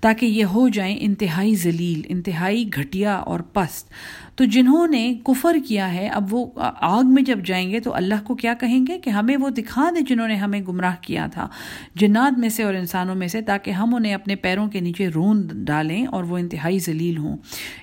تاکہ 0.01 0.27
یہ 0.27 0.45
ہو 0.45 0.69
جائیں 0.69 0.97
انتہائی 1.01 1.55
ذلیل، 1.55 2.03
انتہائی 2.09 2.69
گھٹیا 2.75 3.15
اور 3.15 3.41
پست۔ 3.41 3.89
تو 4.37 4.45
جنہوں 4.45 4.87
نے 4.87 5.15
کفر 5.25 5.57
کیا 5.69 5.95
ہے، 5.95 6.09
اب 6.09 6.35
وہ 6.35 6.47
آگ 6.81 7.05
میں 7.05 7.23
جب 7.23 7.39
جائیں 7.45 7.71
گے 7.71 7.81
تو 7.81 7.95
اللہ 7.95 8.15
کو 8.25 8.35
کیا 8.35 8.55
کہیں 8.55 8.87
گے 8.89 8.99
کہ 8.99 9.11
ہمیں 9.11 9.37
وہ 9.37 9.51
دکھا 9.51 9.91
دیں 9.95 10.01
جنہوں 10.01 10.29
نے 10.29 10.35
ہمیں 10.35 10.61
گمراہ 10.61 10.95
کیا 11.01 11.27
تھا۔ 11.27 11.49
جنات 11.95 12.39
میں 12.39 12.49
سے 12.49 12.63
اور 12.63 12.75
انسانوں 12.75 13.15
میں 13.15 13.29
سے، 13.29 13.41
تاکہ 13.41 13.71
ہم 13.71 13.95
انہیں 13.95 14.15
اپنے 14.15 14.37
پیروں 14.37 14.69
کے 14.69 14.81
نیچے 14.81 15.09
رون 15.09 15.49
ڈالیں 15.53 16.07
اور 16.07 16.25
وہ 16.25 16.39
انتہائی 16.39 16.79
ذلیل 16.79 17.19
ہوں۔ 17.19 17.37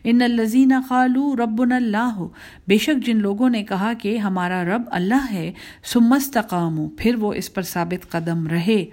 ان 0.04 0.22
الزین 0.22 0.74
خالو 0.88 1.36
رب 1.36 1.62
اللہ۔ 1.62 1.98
ہو 1.98 2.28
بے 2.68 2.78
شک 2.78 3.06
جن 3.06 3.18
لوگوں 3.18 3.50
نے 3.50 3.64
کہا 3.64 3.94
کہ 3.94 4.18
ہمارا 4.18 4.64
رب 4.64 4.82
اللہ 4.92 5.32
ہے 5.32 5.52
سمستقام 5.84 6.88
پھر 6.98 7.16
وہ 7.16 7.34
اس 7.34 7.54
پر 7.54 7.62
ثابت 7.62 8.12
قدم 8.12 8.48
رہے۔ 8.48 8.86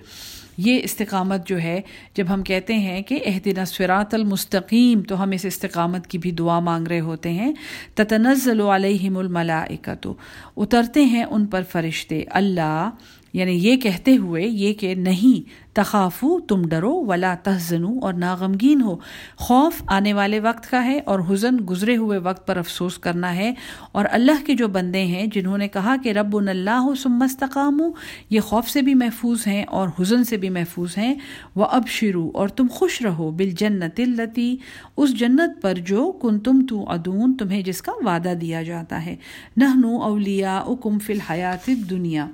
یہ 0.58 0.80
استقامت 0.84 1.48
جو 1.48 1.58
ہے، 1.58 1.80
جب 2.14 2.24
ہم 2.30 2.42
کہتے 2.42 2.74
ہیں 2.74 3.02
کہ 3.02 3.20
اہدنا 3.24 3.64
سفرات 3.64 4.14
المستقیم، 4.14 5.02
تو 5.02 5.22
ہم 5.22 5.30
اس 5.30 5.44
استقامت 5.44 6.06
کی 6.06 6.18
بھی 6.18 6.30
دعا 6.30 6.60
مانگ 6.60 6.88
رہے 6.88 7.00
ہوتے 7.00 7.30
ہیں۔ 7.30 7.52
تتنزل 7.94 8.60
علیہم 8.60 9.18
الملائکہ 9.18 9.94
تو 10.00 10.14
اترتے 10.56 11.04
ہیں 11.04 11.24
ان 11.24 11.46
پر 11.46 11.62
فرشتے۔ 11.72 12.24
اللہ 12.30 12.90
یعنی 13.32 13.52
یہ 13.52 13.76
کہتے 13.76 14.16
ہوئے 14.16 14.46
یہ 14.46 14.72
کہ 14.72 14.94
نہیں، 14.94 15.48
تخافو، 15.74 16.40
تم 16.40 16.62
ڈرو، 16.62 16.92
ولا 16.92 17.34
تحزنو 17.42 17.98
اور 18.02 18.14
ناغمگین 18.14 18.80
ہو۔ 18.80 18.96
خوف 19.36 19.82
آنے 19.86 20.12
والے 20.12 20.40
وقت 20.40 20.70
کا 20.70 20.84
ہے 20.84 21.00
اور 21.04 21.20
حزن 21.30 21.56
گزرے 21.70 21.96
ہوئے 21.96 22.18
وقت 22.18 22.46
پر 22.46 22.56
افسوس 22.56 22.98
کرنا 22.98 23.36
ہے۔ 23.36 23.54
اور 23.92 24.04
اللہ 24.10 24.46
کے 24.46 24.54
جو 24.54 24.68
بندے 24.68 25.04
ہیں، 25.04 25.26
جنہوں 25.26 25.58
نے 25.58 25.68
کہا 25.68 25.96
کہ 26.02 26.08
رب 26.08 26.36
اللہ 26.36 26.70
ہو 26.70 26.94
سمستقام 26.94 27.82
یہ 28.30 28.40
خوف 28.40 28.68
سے 28.68 28.82
بھی 28.82 28.94
محفوظ 28.94 29.46
ہیں 29.46 29.64
اور 29.64 29.88
حزن 30.00 30.24
سے 30.24 30.36
بھی 30.36 30.50
محفوظ 30.50 30.98
ہیں۔ 30.98 31.14
وہ 31.54 31.64
اب 31.64 31.88
شروع 31.88 32.30
اور 32.34 32.48
تم 32.48 32.66
خوش 32.70 33.02
رہو۔ 33.02 33.30
بال 33.30 33.50
جنت 33.50 34.00
التی 34.00 34.56
اس 34.96 35.18
جنت 35.18 35.62
پر 35.62 35.74
جو 35.74 36.12
کن 36.12 36.38
تم 36.38 36.66
تو 36.68 36.90
ادون 36.90 37.36
تمہیں 37.36 37.62
جس 37.62 37.82
کا 37.82 37.92
وعدہ 38.04 38.32
دیا 38.40 38.62
جاتا 38.62 39.06
ہے۔ 39.06 39.16
نہ 39.56 39.64
نو 39.74 40.02
اولیا 40.02 40.58
اکم 40.58 40.98
فی 40.98 41.12
الحیات 41.12 41.70
دنیا 41.90 42.26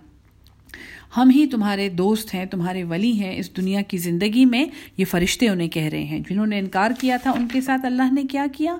ہم 1.16 1.30
ہی 1.30 1.46
تمہارے 1.46 1.88
دوست 1.88 2.34
ہیں، 2.34 2.44
تمہارے 2.44 2.84
ولی 2.84 3.12
ہیں، 3.12 3.36
اس 3.36 3.56
دنیا 3.56 3.80
کی 3.82 3.98
زندگی 3.98 4.44
میں 4.44 4.64
یہ 4.96 5.04
فرشتے 5.04 5.48
انہیں 5.48 5.68
کہہ 5.68 5.82
رہے 5.82 6.04
ہیں۔ 6.04 6.20
جنہوں 6.28 6.46
نے 6.46 6.58
انکار 6.58 6.90
کیا 7.00 7.16
تھا، 7.22 7.30
ان 7.30 7.48
کے 7.48 7.60
ساتھ 7.60 7.86
اللہ 7.86 8.12
نے 8.12 8.22
کیا 8.30 8.46
کیا؟ 8.52 8.76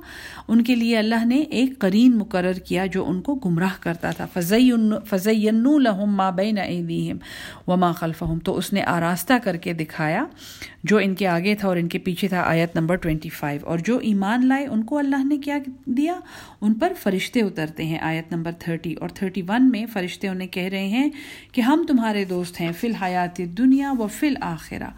ان 0.48 0.64
کے 0.64 0.74
لیے 0.74 0.96
اللہ 0.96 1.24
نے 1.24 1.36
ایک 1.36 1.78
قرین 1.78 2.18
مقرر 2.18 2.52
کیا 2.52 2.86
جو 2.86 3.08
ان 3.08 3.20
کو 3.20 3.34
گمراہ 3.34 3.76
کرتا 3.80 4.10
تھا۔ 4.10 4.26
فضی 4.32 4.70
فضی 5.08 5.50
لہم 5.50 6.14
ما 6.16 6.30
بین 6.30 6.58
ایدیہم 6.58 7.16
وما 7.66 7.92
خلفہم 7.92 8.38
تو 8.38 8.56
اس 8.56 8.72
نے 8.72 8.82
آراستہ 8.82 9.32
کر 9.44 9.56
کے 9.56 9.72
دکھایا 9.72 10.24
جو 10.84 10.98
ان 10.98 11.14
کے 11.14 11.26
آگے 11.26 11.54
تھا 11.54 11.68
اور 11.68 11.76
ان 11.76 11.88
کے 11.88 11.98
پیچھے 11.98 12.28
تھا، 12.28 12.40
آیت 12.40 12.76
نمبر 12.76 12.96
25 12.96 13.64
اور 13.64 13.78
جو 13.78 13.98
ایمان 13.98 14.46
لائے، 14.46 14.66
ان 14.66 14.82
کو 14.82 14.98
اللہ 14.98 15.24
نے 15.24 15.38
کیا 15.38 15.58
دیا؟ 15.86 16.20
ان 16.60 16.74
پر 16.74 16.92
فرشتے 17.02 17.40
اترتے 17.40 17.84
ہیں، 17.84 17.98
آیت 17.98 18.32
نمبر 18.32 18.52
30 18.52 18.94
اور 19.00 19.08
31 19.08 19.70
میں 19.70 19.86
فرشتے 19.92 20.28
انہیں 20.28 20.48
کہہ 20.48 20.62
رہے 20.62 20.86
ہیں 20.88 21.08
کہ 21.52 21.60
ہم 21.60 21.84
تمہارے 21.88 22.23
تمہارے 22.24 22.42
دوست 22.42 22.60
ہیں، 22.60 22.72
فی 22.80 22.88
الحیات 22.88 23.40
دنیا 23.58 23.92
و 23.98 24.06
فی 24.06 24.26
الآخرہ 24.26 24.90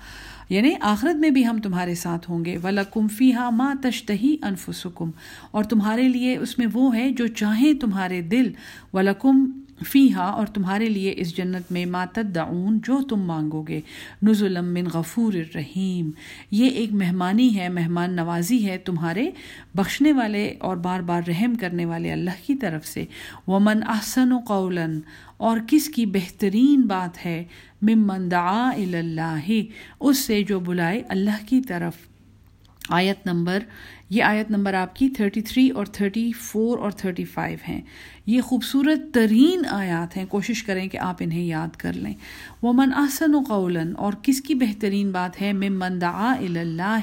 یعنی 0.48 0.74
آخرت 0.80 1.16
میں 1.16 1.30
بھی 1.30 1.46
ہم 1.46 1.58
تمہارے 1.60 1.94
ساتھ 1.94 2.30
ہوں 2.30 2.44
گے۔ 2.44 2.58
ولاکم 2.62 3.08
فی 3.08 3.34
ہا 3.34 3.50
ماں 3.50 3.74
تشتہی 3.82 4.36
انفسکم 4.42 5.10
اور 5.50 5.64
تمہارے 5.64 6.08
لیے 6.08 6.36
اس 6.36 6.58
میں 6.58 6.66
وہ 6.72 6.96
ہے 6.96 7.10
جو 7.10 7.26
چاہیں 7.26 7.74
تمہارے 7.74 8.20
دل۔ 8.20 8.52
ولکم 8.92 9.50
فی 9.86 10.14
ہا 10.14 10.24
اور 10.24 10.46
تمہارے 10.46 10.88
لیے 10.88 11.14
اس 11.16 11.36
جنت 11.36 11.72
میں 11.72 11.86
ماتد 11.86 12.34
دعون 12.34 12.78
جو 12.84 13.02
تم 13.02 13.20
مانگو 13.20 13.62
گے۔ 13.62 13.80
نزلم 14.22 14.72
من 14.74 14.86
غفور 14.86 15.32
الرحیم 15.32 16.10
یہ 16.50 16.68
ایک 16.68 16.92
مہمانی 16.92 17.56
ہے، 17.56 17.68
مہمان 17.68 18.16
نوازی 18.16 18.68
ہے 18.68 18.78
تمہارے 18.78 19.30
بخشنے 19.74 20.12
والے 20.12 20.54
اور 20.58 20.76
بار 20.76 21.00
بار 21.00 21.22
رحم 21.28 21.54
کرنے 21.54 21.84
والے 21.84 22.12
اللہ 22.12 22.38
کی 22.46 22.54
طرف 22.54 22.86
سے۔ 22.86 23.04
ومن 23.46 23.80
احسن 23.86 24.32
و 24.32 24.38
اور 25.36 25.58
کس 25.68 25.88
کی 25.88 26.06
بہترین 26.06 26.82
بات 26.82 27.26
ہے؟ 27.26 27.44
ممن 27.82 28.30
دعا 28.30 28.70
اللہ 28.70 29.38
اس 30.00 30.18
سے 30.18 30.42
جو 30.42 30.60
بلائے 30.60 31.02
اللہ 31.08 31.48
کی 31.48 31.60
طرف۔ 31.60 31.94
آیت 32.88 33.26
نمبر، 33.26 33.58
یہ 34.10 34.22
آیت 34.22 34.50
نمبر 34.50 34.74
آپ 34.74 34.96
کی 34.96 35.08
33 35.08 35.70
اور 35.70 35.86
34 35.86 36.78
اور 36.78 36.90
35 36.90 37.68
ہیں۔ 37.68 37.80
یہ 38.26 38.40
خوبصورت 38.40 39.14
ترین 39.14 39.62
آیات 39.70 40.16
ہیں۔ 40.16 40.24
کوشش 40.26 40.62
کریں 40.62 40.88
کہ 40.88 40.98
آپ 40.98 41.16
انہیں 41.20 41.44
یاد 41.44 41.76
کر 41.76 41.92
لیں۔ 41.92 42.14
وہ 42.62 42.72
من 42.72 42.94
آسن 42.94 43.34
و 43.34 43.40
اور 43.96 44.12
کس 44.22 44.40
کی 44.40 44.54
بہترین 44.54 45.10
بات 45.10 45.42
ہے؟ 45.42 45.52
ممن 45.52 46.00
دعا 46.00 46.32
اللہ 46.32 46.98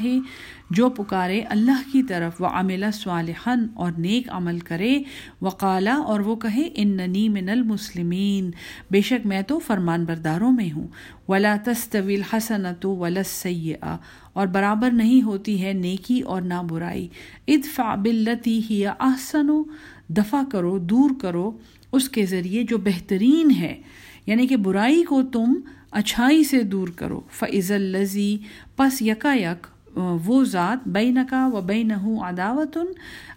جو 0.74 0.90
پکارے 0.90 1.42
اللہ 1.42 1.92
کی 1.92 2.04
طرف 2.04 2.42
وہ 2.42 2.48
عملہ 2.48 2.86
صالحن 2.94 3.66
اور 3.74 3.92
نیک 3.98 4.28
عمل 4.30 4.60
کرے، 4.60 5.04
وقالا 5.42 5.96
اور 5.96 6.20
وہ 6.20 6.36
کہے 6.36 6.70
ان 6.76 6.98
ننی 6.98 7.30
من 7.30 7.50
المسلمین. 7.50 8.52
بے 8.92 9.02
شک 9.02 9.28
میں 9.28 9.42
تو 9.42 9.60
فرمان 9.60 10.06
برداروں 10.06 10.52
میں 10.52 10.72
ہوں۔ 10.72 10.88
ولا 11.28 11.56
تستویل 11.64 12.22
حسنت 12.34 12.86
ولا 12.86 13.24
سیاح 13.26 13.98
اور 14.34 14.48
برابر 14.48 14.92
نہیں 14.92 15.22
ہوتی 15.22 15.66
ہے 15.66 15.74
نیکی 15.74 16.22
اور 16.22 16.42
نہ 16.42 16.62
برائی 16.70 17.08
ادفع 17.48 17.96
بلتی 17.96 18.62
ہی 18.70 18.86
احسن. 18.86 19.50
و 19.50 19.64
دفع 20.08 20.42
کرو، 20.52 20.78
دور 20.78 21.10
کرو 21.22 21.58
اس 21.92 22.10
کے 22.10 22.26
ذریعے 22.26 22.64
جو 22.64 22.78
بہترین 22.78 23.52
ہے۔ 23.52 23.82
یعنی 24.26 24.48
کہ 24.48 24.58
برائی 24.58 25.04
کو 25.04 25.24
تم 25.24 25.54
اچھائی 25.92 26.44
سے 26.44 26.64
دور 26.64 26.88
کرو۔ 26.88 27.22
فعز 27.32 27.72
الزی 27.72 28.38
پس 28.76 29.02
یکا 29.02 29.34
یک 29.34 29.68
وہ 29.96 30.44
ذات 30.44 30.88
بے 30.88 31.12
نقا 31.12 31.50
و 31.54 31.62
بے 31.62 31.84
نہ 31.84 32.20
عداوتن، 32.20 32.86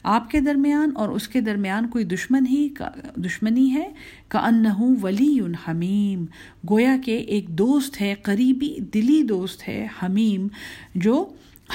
آپ 0.03 0.31
کے 0.31 0.41
درمیان 0.41 0.91
اور 0.95 1.09
اس 1.09 1.29
کے 1.29 1.41
درمیان 1.41 1.89
کوئی 1.89 2.05
دشمن 2.05 2.47
ہی 2.47 2.69
دشمنی 3.17 3.73
ہے 3.73 3.91
کا 4.29 4.39
ان 4.39 4.67
ولی 5.03 5.41
حمیم۔ 5.69 6.25
گویا 6.71 6.97
کہ 7.05 7.11
ایک 7.11 7.49
دوست 7.49 8.01
ہے، 8.01 8.15
قریبی 8.23 8.77
دلی 8.95 9.23
دوست 9.23 9.69
ہے، 9.69 9.87
حمیم، 10.03 10.47
جو 10.95 11.29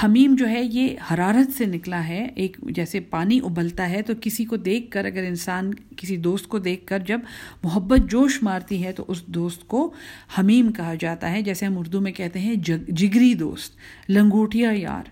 حمیم 0.04 0.36
جو 0.36 0.48
ہے، 0.48 0.62
یہ 0.64 0.90
حرارت 1.14 1.58
سے 1.58 1.66
نکلا 1.66 2.08
ہے۔ 2.08 2.28
ایک 2.36 2.58
جیسے 2.62 3.00
پانی 3.00 3.40
ابلتا 3.44 3.90
ہے 3.90 4.02
تو 4.02 4.14
کسی 4.22 4.46
کو 4.46 4.56
دیکھ 4.56 4.92
کر، 4.92 5.06
اگر 5.06 5.24
انسان 5.24 5.72
کسی 5.98 6.18
دوست 6.18 6.48
کو 6.48 6.60
دیکھ 6.60 6.86
کر 6.86 7.00
جب 7.00 7.20
محبت 7.64 8.00
جوش 8.10 8.44
مارتی 8.44 8.84
ہے 8.84 8.92
تو 8.92 9.06
اس 9.08 9.26
دوست 9.26 9.68
کو 9.68 9.94
حمیم 10.40 10.72
کہا 10.72 10.94
جاتا 11.00 11.32
ہے۔ 11.32 11.42
جیسے 11.42 11.66
ہم 11.66 11.78
اردو 11.78 12.02
میں 12.02 12.12
کہتے 12.12 12.40
ہیں 12.40 12.56
جگری 12.88 13.34
دوست، 13.34 13.76
لنگوٹیا 14.10 14.72
یار۔ 14.72 15.04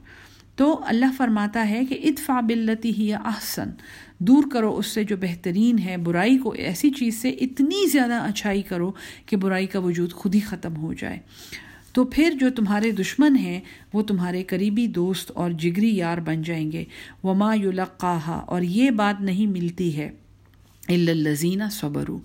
تو 0.56 0.82
اللہ 0.86 1.06
فرماتا 1.18 1.70
ہے 1.70 1.86
کہ 1.86 2.00
اتفا 2.04 2.39
بلتی 2.39 2.92
ہی 2.98 3.13
احسن۔ 3.13 3.70
دور 4.18 4.44
کرو 4.52 4.78
اس 4.78 4.88
سے 4.88 5.04
جو 5.04 5.18
بہترین 5.18 5.80
ہے۔ 5.80 5.98
برائی 5.98 6.38
کو 6.38 6.50
ایسی 6.52 6.89
چیز 6.89 7.22
سے 7.22 7.30
اتنی 7.30 7.88
زیادہ 7.88 8.13
اچھائی 8.13 8.62
کرو 8.62 8.92
کہ 9.26 9.38
برائی 9.38 9.68
کا 9.68 9.80
وجود 9.80 10.13
خود 10.13 10.36
ہی 10.36 10.39
ختم 10.39 10.76
ہو 10.76 10.94
جائے۔ 10.94 11.20
تو 12.00 12.06
پھر 12.06 12.34
جو 12.40 12.50
تمہارے 12.50 12.92
دشمن 12.92 13.36
ہیں، 13.36 13.60
وہ 13.94 14.02
تمہارے 14.02 14.44
قریبی 14.44 14.88
دوست 14.88 15.32
اور 15.36 15.52
جگری 15.52 15.98
یار 15.98 16.18
بن 16.18 16.42
جائیں 16.42 16.72
گے۔ 16.72 16.86
وما 17.24 17.56
یلقاہا 17.56 18.36
اور 18.48 18.62
یہ 18.62 18.92
بات 18.92 19.22
نہیں 19.22 19.48
ملتی 19.48 19.98
ہے۔ 19.98 20.12
الزینہ 20.88 21.64
صبرو 21.72 22.20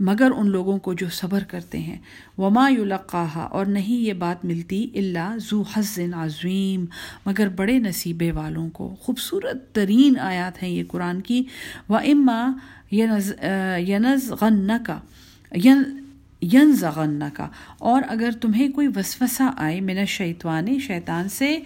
مگر 0.00 0.30
ان 0.36 0.50
لوگوں 0.50 0.78
کو 0.78 0.92
جو 0.92 1.06
صبر 1.12 1.44
کرتے 1.44 1.78
ہیں۔ 1.78 1.98
وما 2.38 2.68
یلقاہا 2.68 3.40
اور 3.40 3.66
نہیں 3.66 3.96
یہ 3.96 4.12
بات 4.12 4.44
ملتی 4.44 4.88
اللہ 4.94 5.36
ذو 5.50 5.62
حسن 5.62 6.14
عظیم، 6.14 6.84
مگر 7.26 7.48
بڑے 7.48 7.78
نصیبے 7.78 8.32
والوں 8.32 8.70
کو۔ 8.70 8.94
خوبصورت 9.00 9.74
ترین 9.74 10.18
آیات 10.20 10.62
ہیں 10.62 10.70
یہ 10.70 10.82
قرآن 10.88 11.20
کی۔ 11.20 11.42
و 11.88 11.96
اما 11.96 12.52
ینز 12.92 14.32
غن 14.32 14.70
کا 14.86 14.98
ین 16.42 16.74
کا 17.34 17.48
اور 17.78 18.02
اگر 18.08 18.30
تمہیں 18.40 18.68
کوئی 18.68 18.88
وسوسہ 18.96 19.50
آئے 19.56 19.80
من 19.80 20.04
شیطوان 20.08 20.78
شیطان 20.86 21.28
سے 21.28 21.58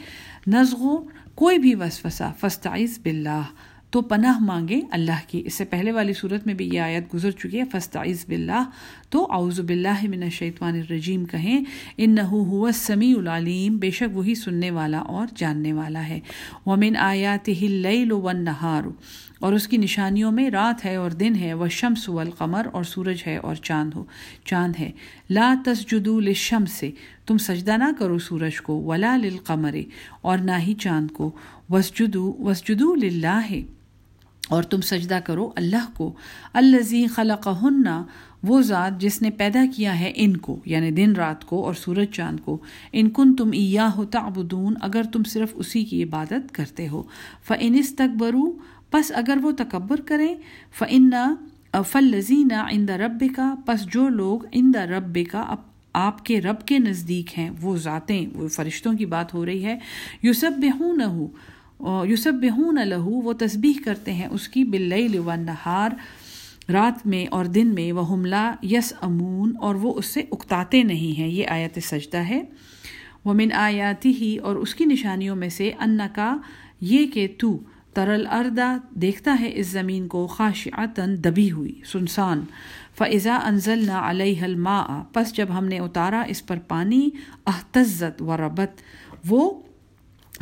نزغو 0.46 0.96
کوئی 1.34 1.58
بھی 1.58 1.74
وسوسہ 1.74 2.32
فستعیز 2.40 2.98
باللہ، 3.02 3.42
تو 3.90 4.00
پناہ 4.02 4.38
مانگے 4.44 4.80
اللہ 4.90 5.20
کی۔ 5.28 5.42
اس 5.46 5.54
سے 5.54 5.64
پہلے 5.64 5.92
والی 5.92 6.12
صورت 6.12 6.46
میں 6.46 6.54
بھی 6.54 6.68
یہ 6.72 6.80
آیت 6.80 7.14
گزر 7.14 7.30
چکی 7.30 7.58
ہے 7.58 7.64
فستعیز 7.72 8.24
باللہ، 8.28 8.62
تو 9.10 9.26
اعوذ 9.32 9.60
باللہ 9.60 10.06
من 10.10 10.22
الشیطان 10.22 10.80
الرجیم 10.80 11.24
کہیں، 11.24 11.64
انہو 11.96 12.42
ہوا 12.44 12.68
السمیع 12.68 13.16
العلیم، 13.18 13.76
بے 13.76 13.90
شک 13.90 14.16
وہی 14.16 14.34
سننے 14.34 14.70
والا 14.70 14.98
اور 14.98 15.26
جاننے 15.36 15.72
والا 15.72 16.06
ہے۔ 16.08 16.20
ومن 16.66 16.96
آیاتہ 16.96 17.50
اللیل 17.62 18.12
والنہار 18.12 18.82
اور 19.44 19.52
اس 19.52 19.68
کی 19.68 19.76
نشانیوں 19.76 20.32
میں 20.32 20.50
رات 20.50 20.84
ہے 20.84 20.94
اور 20.96 21.10
دن 21.10 21.34
ہے، 21.36 21.52
وہ 21.54 21.68
شمس 21.68 22.08
والقمر 22.08 22.66
اور 22.72 22.84
سورج 22.84 23.22
ہے 23.26 23.36
اور 23.36 23.54
چاند 23.54 23.94
ہو، 23.94 24.04
چاند 24.44 24.76
ہے۔ 24.78 24.90
لا 25.30 25.54
تسجدو 25.64 26.20
للشمس 26.20 26.72
سے 26.72 26.90
تم 27.26 27.38
سجدہ 27.38 27.76
نہ 27.76 27.90
کرو 27.98 28.18
سورج 28.18 28.60
کو، 28.60 28.82
ولا 28.82 29.16
للقمر 29.16 29.76
اور 30.20 30.38
نہ 30.38 30.58
ہی 30.58 30.74
چاند 30.74 31.10
کو۔ 31.12 31.30
وسجدو 31.70 32.32
وسجدو 32.38 32.94
للہ، 32.94 33.46
اور 34.48 34.62
تم 34.62 34.80
سجدہ 34.80 35.18
کرو 35.24 35.50
اللہ 35.56 35.86
کو۔ 35.94 36.12
الزی 36.52 37.06
خلق 37.06 37.48
وہ 38.44 38.60
ذات 38.62 39.00
جس 39.00 39.20
نے 39.22 39.30
پیدا 39.30 39.64
کیا 39.76 39.98
ہے 40.00 40.12
ان 40.14 40.36
کو 40.36 40.58
یعنی 40.64 40.90
دن 40.90 41.12
رات 41.16 41.44
کو 41.44 41.64
اور 41.64 41.74
سورج 41.74 42.12
چاند 42.12 42.40
کو، 42.44 42.56
ان 42.92 43.10
کن 43.10 43.34
تم 43.36 43.50
ایا 43.52 43.88
ہو 43.96 44.04
تعبدون، 44.04 44.74
اگر 44.80 45.02
تم 45.12 45.22
صرف 45.24 45.52
اسی 45.54 45.84
کی 45.84 46.02
عبادت 46.02 46.52
کرتے 46.54 46.88
ہو۔ 46.88 47.02
فنس 47.44 47.94
تک 47.96 48.16
برو 48.18 48.52
پس 48.90 49.12
اگر 49.14 49.38
وہ 49.42 49.52
تکبر 49.58 50.00
کریں 50.00 50.34
فنا 50.78 51.34
فلزینہ 51.86 52.66
ان 52.72 52.88
دا 52.88 52.96
رب 52.98 53.24
کا 53.36 53.54
پس 53.66 53.84
جو 53.92 54.08
لوگ 54.08 54.46
ان 54.52 54.70
دا 54.74 54.84
رب 54.86 55.18
کا 55.32 55.54
آپ 55.92 56.24
کے 56.26 56.40
رب 56.40 56.66
کے 56.66 56.78
نزدیک 56.78 57.38
ہیں، 57.38 57.50
وہ 57.62 57.76
ذاتیں، 57.76 58.26
وہ 58.34 58.48
فرشتوں 58.48 58.92
کی 58.94 59.06
بات 59.06 59.34
ہو 59.34 59.44
رہی 59.46 59.64
ہے 59.64 59.78
یوسف 60.22 60.58
بہون 60.58 61.00
یوسف 62.08 62.40
بہون 62.42 62.78
لہو، 62.88 63.10
وہ 63.10 63.32
تسبیح 63.32 63.82
کرتے 63.84 64.12
ہیں 64.12 64.28
اس 64.30 64.48
کی 64.48 64.64
بل 64.64 64.92
و 65.18 65.30
رات 66.72 67.06
میں 67.06 67.26
اور 67.30 67.44
دن 67.44 67.74
میں 67.74 67.92
وہ 67.92 68.14
حملہ 68.14 68.52
یس 68.62 68.92
امون 69.00 69.52
اور 69.60 69.74
وہ 69.74 69.94
اس 69.94 70.06
سے 70.06 70.22
اکتاتے 70.32 70.82
نہیں 70.82 71.18
ہیں۔ 71.18 71.28
یہ 71.28 71.46
آیت 71.48 71.78
سجدہ 71.82 72.16
ہے۔ 72.16 72.42
وہ 73.24 73.32
من 73.32 73.48
آیاتی 73.52 74.10
ہی 74.10 74.36
اور 74.36 74.56
اس 74.56 74.74
کی 74.74 74.84
نشانیوں 74.84 75.36
میں 75.36 75.48
سے 75.48 75.70
ان 75.80 76.00
کا 76.14 76.36
یہ 76.80 77.06
کہ 77.06 77.28
تو 77.38 77.58
ترل 77.94 78.26
اردا 78.30 78.76
دیکھتا 78.90 79.36
ہے 79.40 79.50
اس 79.54 79.66
زمین 79.66 80.08
کو 80.08 80.26
خاشعتاً 80.26 81.16
دبی 81.18 81.50
ہوئی، 81.50 81.80
سنسان۔ 81.84 82.40
فضا 82.98 83.36
انزل 83.36 83.86
نہ 83.86 83.92
علیہ 83.92 84.42
الما 84.42 85.02
پس 85.12 85.32
جب 85.34 85.46
ہم 85.58 85.64
نے 85.64 85.78
اتارا 85.78 86.22
اس 86.22 86.46
پر 86.46 86.58
پانی 86.68 87.08
احتزت 87.46 88.22
و 88.22 88.36
ربت۔ 88.36 88.70
وہ 89.28 89.62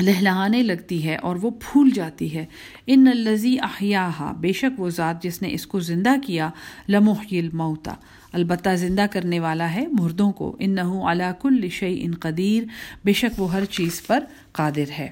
لہلہانے 0.00 0.62
لگتی 0.62 1.04
ہے 1.04 1.16
اور 1.16 1.36
وہ 1.36 1.50
پھول 1.50 1.90
جاتی 1.90 2.34
ہے۔ 2.34 2.46
ان 2.86 3.08
الزی 3.08 3.56
احیاہا، 3.62 4.32
بے 4.32 4.52
شک 4.52 4.80
وہ 4.80 4.90
ذات 4.90 5.22
جس 5.22 5.42
نے 5.42 5.52
اس 5.52 5.66
کو 5.66 5.80
زندہ 5.80 6.10
کیا 6.26 6.50
لمحی 6.88 7.38
الموتا 7.38 7.94
البتہ 8.32 8.68
زندہ 8.76 9.06
کرنے 9.12 9.40
والا 9.40 9.74
ہے 9.74 9.86
مردوں 9.92 10.32
کو۔ 10.32 10.56
ان 10.58 10.70
نہ 10.70 11.32
کل 11.42 11.68
شعی 11.68 11.98
ان 12.00 12.14
قدیر۔ 12.14 12.62
بے 13.04 13.12
شک 13.12 13.40
وہ 13.40 13.52
ہر 13.52 13.64
چیز 13.64 14.06
پر 14.06 14.24
قادر 14.52 14.90
ہے۔ 14.98 15.08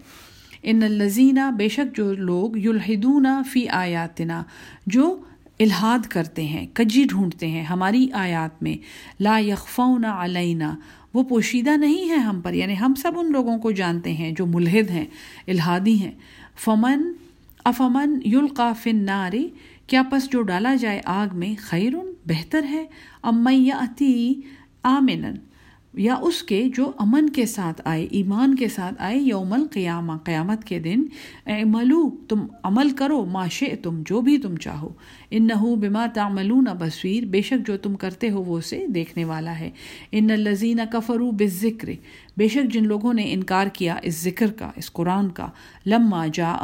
ان 0.62 0.82
الزینہ 0.82 1.50
بے 1.56 1.68
شک 1.68 1.96
جو 1.96 2.14
لوگ 2.14 2.58
یلحدون 2.58 3.26
فی 3.52 3.68
آیاتنا، 3.68 4.42
جو 4.86 5.20
الحاد 5.60 6.06
کرتے 6.06 6.44
ہیں، 6.44 6.66
کجی 6.72 7.04
ڈھونڈتے 7.04 7.46
ہیں 7.46 7.62
ہماری 7.62 8.08
آیات 8.12 8.62
میں، 8.62 8.76
لا 9.20 9.38
یخفون 9.38 10.04
علینا، 10.04 10.76
وہ 11.14 11.22
پوشیدہ 11.22 11.70
نہیں 11.70 12.08
ہے 12.08 12.16
ہم 12.16 12.40
پر 12.40 12.54
یعنی 12.54 12.78
ہم 12.80 12.94
سب 12.94 13.12
ان 13.16 13.32
لوگوں 13.32 13.58
کو 13.58 13.70
جانتے 13.70 14.12
ہیں 14.12 14.32
جو 14.32 14.46
ملحد 14.46 14.90
ہیں 14.90 15.04
الحادی 15.48 15.94
ہیں۔ 15.94 16.12
فمن، 16.56 17.12
افمن 17.64 18.18
یلقا 18.24 18.72
فن 18.72 18.96
ناری 18.96 19.48
کیا 19.86 20.02
پس 20.02 20.32
جو 20.32 20.42
ڈالا 20.42 20.74
جائے 20.74 21.00
آگ 21.04 21.38
میں 21.38 21.54
خیرن، 21.58 22.12
بہتر 22.26 22.64
ہے۔ 22.70 22.86
امّیاتی 23.22 24.40
آمنن 24.82 25.49
یا 25.94 26.14
اس 26.14 26.42
کے 26.42 26.68
جو 26.76 26.92
امن 26.98 27.30
کے 27.30 27.46
ساتھ 27.46 27.82
آئے، 27.84 28.06
ایمان 28.10 28.54
کے 28.54 28.68
ساتھ 28.68 28.94
آئے 28.98 29.18
یوم 29.18 29.52
القیامہ، 29.52 30.12
قیامت 30.24 30.64
کے 30.64 30.78
دن، 30.78 31.04
اے 31.46 31.64
ملو 31.64 32.10
تم 32.28 32.46
عمل 32.62 32.90
کرو 32.90 33.24
معاشے 33.24 33.76
تم 33.82 34.02
جو 34.06 34.20
بھی 34.20 34.38
تم 34.38 34.56
چاہو۔ 34.56 34.88
ان 35.30 35.46
نہ 35.46 35.74
بما 35.76 36.06
تعملون 36.14 36.64
بصویر 36.78 37.24
بے 37.24 37.42
شک 37.42 37.66
جو 37.66 37.76
تم 37.76 37.94
کرتے 37.94 38.30
ہو 38.30 38.42
وہ 38.42 38.58
اسے 38.58 38.86
دیکھنے 38.86 39.24
والا 39.24 39.58
ہے۔ 39.58 39.70
ان 40.12 40.30
الزین 40.30 40.80
کفرو 40.92 41.30
بذکر 41.30 41.88
بے 42.36 42.48
شک 42.48 42.72
جن 42.72 42.86
لوگوں 42.86 43.14
نے 43.14 43.32
انکار 43.32 43.66
کیا 43.66 43.96
اس 44.02 44.22
ذکر 44.22 44.50
کا، 44.50 44.70
اس 44.76 44.92
قرآن 44.92 45.30
کا۔ 45.30 45.48
لما 45.86 46.26
جا 46.26 46.56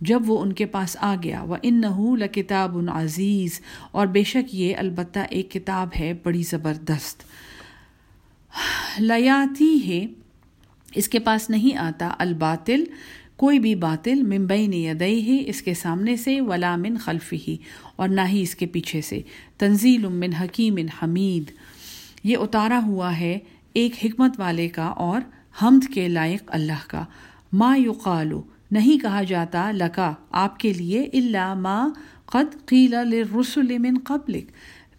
جب 0.00 0.22
وہ 0.26 0.42
ان 0.42 0.52
کے 0.52 0.66
پاس 0.66 0.96
آ 1.00 1.14
گیا۔ 1.22 1.42
وہ 1.42 1.56
ان 1.62 1.80
نحو 1.80 2.16
لکتاب 2.16 2.78
عزیز 2.88 3.60
اور 3.90 4.06
بے 4.06 4.22
شک 4.22 4.54
یہ 4.54 4.76
البتہ 4.76 5.18
ایک 5.30 5.50
کتاب 5.50 5.88
ہے 6.00 6.12
بڑی 6.22 6.42
زبردست۔ 6.42 7.22
لیاتی 8.98 9.88
ہے 9.88 10.06
اس 10.94 11.08
کے 11.08 11.18
پاس 11.18 11.50
نہیں 11.50 11.76
آتا 11.76 12.14
الباطل، 12.18 12.84
کوئی 13.36 13.58
بھی 13.58 13.74
باطل 13.74 14.22
ممبئی 14.22 14.66
نے 14.66 14.76
یدئی 14.76 15.28
ہے 15.28 15.48
اس 15.48 15.62
کے 15.62 15.74
سامنے 15.74 16.16
سے، 16.16 16.40
ولا 16.40 16.76
من 16.76 16.96
خلفی 16.96 17.38
ہی 17.48 17.56
اور 17.96 18.08
نہ 18.08 18.20
ہی 18.28 18.42
اس 18.42 18.54
کے 18.54 18.66
پیچھے 18.66 19.00
سے۔ 19.00 19.20
تنزیل 19.58 20.06
من 20.06 20.34
حکیم 20.34 20.76
حمید۔ 21.02 21.50
یہ 22.24 22.36
اتارا 22.36 22.80
ہوا 22.86 23.20
ہے 23.20 23.38
ایک 23.72 23.94
حکمت 24.04 24.40
والے 24.40 24.68
کا 24.68 24.86
اور 24.86 25.20
حمد 25.62 25.94
کے 25.94 26.08
لائق 26.08 26.42
اللہ 26.46 26.88
کا۔ 26.88 27.04
ما 27.52 27.76
یقالو 27.76 28.42
نہیں 28.70 29.02
کہا 29.02 29.22
جاتا 29.22 29.70
لکا، 29.70 30.14
آپ 30.30 30.60
کے 30.60 30.72
لیے 30.72 31.02
اللہ 31.12 31.54
ما 31.54 31.88
قد 32.26 32.66
قیل 32.66 32.90
للرسل 32.90 33.78
من 33.78 33.98
قبلک۔ 34.04 34.50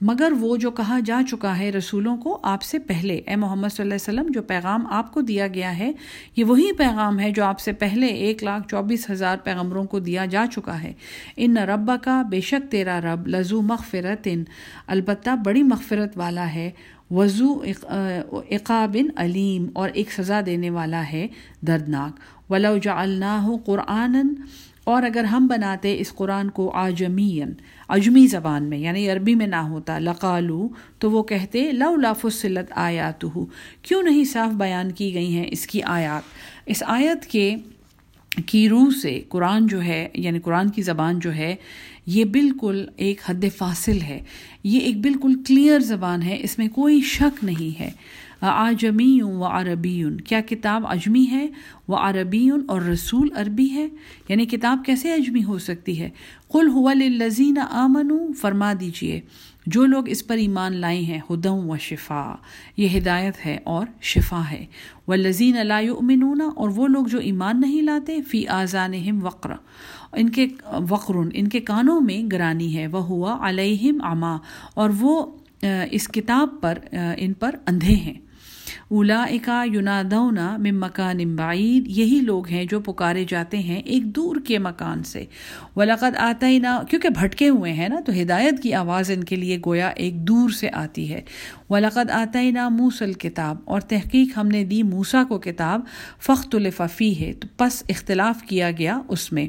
مگر 0.01 0.33
وہ 0.39 0.55
جو 0.57 0.69
کہا 0.71 0.99
جا 1.05 1.19
چکا 1.29 1.57
ہے 1.59 1.69
رسولوں 1.71 2.15
کو 2.17 2.37
آپ 2.43 2.61
سے 2.63 2.79
پہلے، 2.79 3.15
اے 3.17 3.35
محمد 3.35 3.67
صلی 3.67 3.83
اللہ 3.83 3.93
علیہ 3.93 4.09
وسلم، 4.09 4.31
جو 4.33 4.41
پیغام 4.41 4.85
آپ 4.89 5.11
کو 5.13 5.21
دیا 5.21 5.47
گیا 5.47 5.77
ہے، 5.77 5.91
یہ 6.35 6.43
وہی 6.43 6.71
پیغام 6.77 7.19
ہے 7.19 7.31
جو 7.31 7.43
آپ 7.43 7.59
سے 7.59 7.71
پہلے 7.73 8.07
ایک 8.07 8.43
لاکھ 8.43 8.67
چوبیس 8.67 9.09
ہزار 9.09 9.37
پیغمبروں 9.43 9.83
کو 9.83 9.99
دیا 9.99 10.25
جا 10.25 10.45
چکا 10.51 10.81
ہے۔ 10.83 10.93
ان 11.37 11.57
ربا 11.69 11.95
کا 12.03 12.21
بے 12.29 12.41
شک 12.41 12.71
تیرا 12.71 12.99
رب 13.01 13.27
لزو 13.27 13.61
مغفرت 13.61 14.27
ان 14.31 14.43
البتہ 14.87 15.35
بڑی 15.45 15.63
مغفرت 15.63 16.17
والا 16.17 16.53
ہے 16.53 16.69
وضو 17.11 17.53
اقابن 18.49 19.07
علیم، 19.17 19.65
اور 19.73 19.89
ایک 19.93 20.11
سزا 20.11 20.41
دینے 20.45 20.69
والا 20.69 21.03
ہے، 21.11 21.27
دردناک۔ 21.67 22.19
ولو 22.51 22.77
جعلناہ 22.77 23.47
قرآن 23.65 24.33
اور 24.89 25.03
اگر 25.03 25.23
ہم 25.23 25.47
بناتے 25.47 25.97
اس 25.99 26.13
قرآن 26.13 26.49
کو 26.49 26.71
آجمین 26.71 27.53
اجمی 27.89 28.27
زبان 28.27 28.63
میں 28.63 28.77
یعنی 28.77 29.09
عربی 29.09 29.35
میں 29.35 29.47
نہ 29.47 29.55
ہوتا، 29.55 29.99
لقالو، 29.99 30.69
تو 30.99 31.11
وہ 31.11 31.23
کہتے 31.23 31.71
لو 31.71 31.95
لافصلت 31.95 32.71
آیات 32.75 33.25
کیوں 33.81 34.03
نہیں 34.03 34.23
صاف 34.23 34.51
بیان 34.51 34.91
کی 34.91 35.13
گئی 35.13 35.35
ہیں 35.35 35.45
اس 35.51 35.67
کی 35.67 35.81
آیات؟ 35.81 36.23
اس 36.65 36.83
آیت 36.85 37.25
کے 37.25 37.55
کی 38.45 38.69
روح 38.69 38.89
سے 39.01 39.21
قرآن 39.29 39.67
جو 39.67 39.81
ہے 39.81 40.07
یعنی 40.13 40.39
قرآن 40.39 40.69
کی 40.69 40.81
زبان 40.81 41.19
جو 41.19 41.33
ہے، 41.33 41.55
یہ 42.05 42.25
بالکل 42.25 42.85
ایک 42.97 43.21
حد 43.25 43.45
فاصل 43.57 44.01
ہے۔ 44.01 44.21
یہ 44.63 44.79
ایک 44.79 45.01
بالکل 45.01 45.33
کلیئر 45.47 45.79
زبان 45.79 46.21
ہے، 46.21 46.37
اس 46.41 46.57
میں 46.57 46.67
کوئی 46.67 47.01
شک 47.01 47.43
نہیں 47.43 47.79
ہے۔ 47.79 47.89
آجمی 48.47 49.21
و 49.21 49.43
عربی 49.43 50.03
کیا 50.25 50.41
کتاب 50.41 50.87
اجمی 50.87 51.25
ہے؟ 51.31 51.47
وہ 51.87 51.95
عربی 51.95 52.49
اور 52.67 52.81
رسول 52.81 53.29
عربی 53.35 53.71
ہے۔ 53.71 53.87
یعنی 54.29 54.45
کتاب 54.45 54.79
کیسے 54.85 55.13
اجمی 55.13 55.43
ہو 55.43 55.57
سکتی 55.57 56.01
ہے؟ 56.01 56.09
قل 56.47 56.69
هو 56.75 56.93
للذین 56.93 57.57
آمنو، 57.71 58.33
فرما 58.33 58.73
دیجیے۔ 58.79 59.21
جو 59.65 59.85
لوگ 59.85 60.09
اس 60.09 60.27
پر 60.27 60.37
ایمان 60.37 60.75
لائے 60.75 60.99
ہیں 60.99 61.19
ہدم 61.29 61.69
و 61.69 61.77
شفا 61.77 62.35
یہ 62.77 62.97
ہدایت 62.97 63.45
ہے 63.45 63.57
اور 63.63 63.87
شفا 64.01 64.41
ہے۔ 64.51 64.65
وہ 65.07 65.15
لذین 65.15 65.55
یؤمنون، 65.83 66.41
اور 66.55 66.69
وہ 66.69 66.87
لوگ 66.87 67.05
جو 67.05 67.19
ایمان 67.19 67.61
نہیں 67.61 67.81
لاتے، 67.81 68.21
فی 68.21 68.47
آزانہم 68.47 69.19
وقر۔ 69.23 69.51
ان 70.13 70.29
کے 70.29 70.47
وقرن، 70.89 71.29
ان 71.33 71.47
کے 71.47 71.59
کانوں 71.59 72.01
میں 72.01 72.29
گرانی 72.31 72.77
ہے۔ 72.77 72.87
وہ 72.87 73.03
ہوا 73.03 73.49
علیہم 73.49 74.01
عما۔ 74.01 74.37
اور 74.73 74.89
وہ 74.99 75.25
اس 75.91 76.07
کتاب 76.07 76.49
پر 76.61 76.77
ان 77.17 77.33
پر 77.33 77.55
اندھے 77.67 77.95
ہیں۔ 77.95 78.28
اولا 78.87 79.23
اکا 79.23 79.63
یونادونا 79.71 80.57
مم 80.57 80.79
مکان 80.79 81.35
بعید، 81.35 81.87
یہی 81.87 82.19
لوگ 82.23 82.47
ہیں 82.47 82.65
جو 82.65 82.79
پکارے 82.79 83.25
جاتے 83.27 83.57
ہیں 83.57 83.79
ایک 83.79 84.05
دور 84.05 84.35
کے 84.47 84.59
مکان 84.59 85.03
سے۔ 85.03 85.25
ولاقت 85.75 86.17
آتا 86.17 86.47
ہی 86.47 86.59
نہ 86.59 86.81
کیونکہ 86.89 87.09
بھٹکے 87.09 87.49
ہوئے 87.49 87.73
ہیں 87.73 87.89
نا، 87.89 87.99
تو 88.05 88.11
ہدایت 88.21 88.63
کی 88.63 88.73
آواز 88.73 89.11
ان 89.11 89.23
کے 89.23 89.35
لیے 89.35 89.57
گویا 89.65 89.87
ایک 89.87 90.15
دور 90.15 90.49
سے 90.49 90.69
آتی 90.73 91.13
ہے۔ 91.13 91.21
ولاقت 91.69 92.11
آتا 92.11 92.41
ہی 92.41 92.51
نہ 92.51 92.69
موسل 92.69 93.13
کتاب 93.13 93.57
اور 93.65 93.81
تحقیق 93.81 94.37
ہم 94.37 94.47
نے 94.47 94.63
دی 94.63 94.83
موسا 94.83 95.23
کو 95.23 95.39
کتاب 95.39 95.81
فخت 96.19 96.55
الففی 96.55 97.19
ہے 97.21 97.33
تو 97.33 97.47
پس 97.57 97.83
اختلاف 97.89 98.41
کیا 98.41 98.71
گیا 98.71 98.99
اس 99.07 99.31
میں۔ 99.31 99.47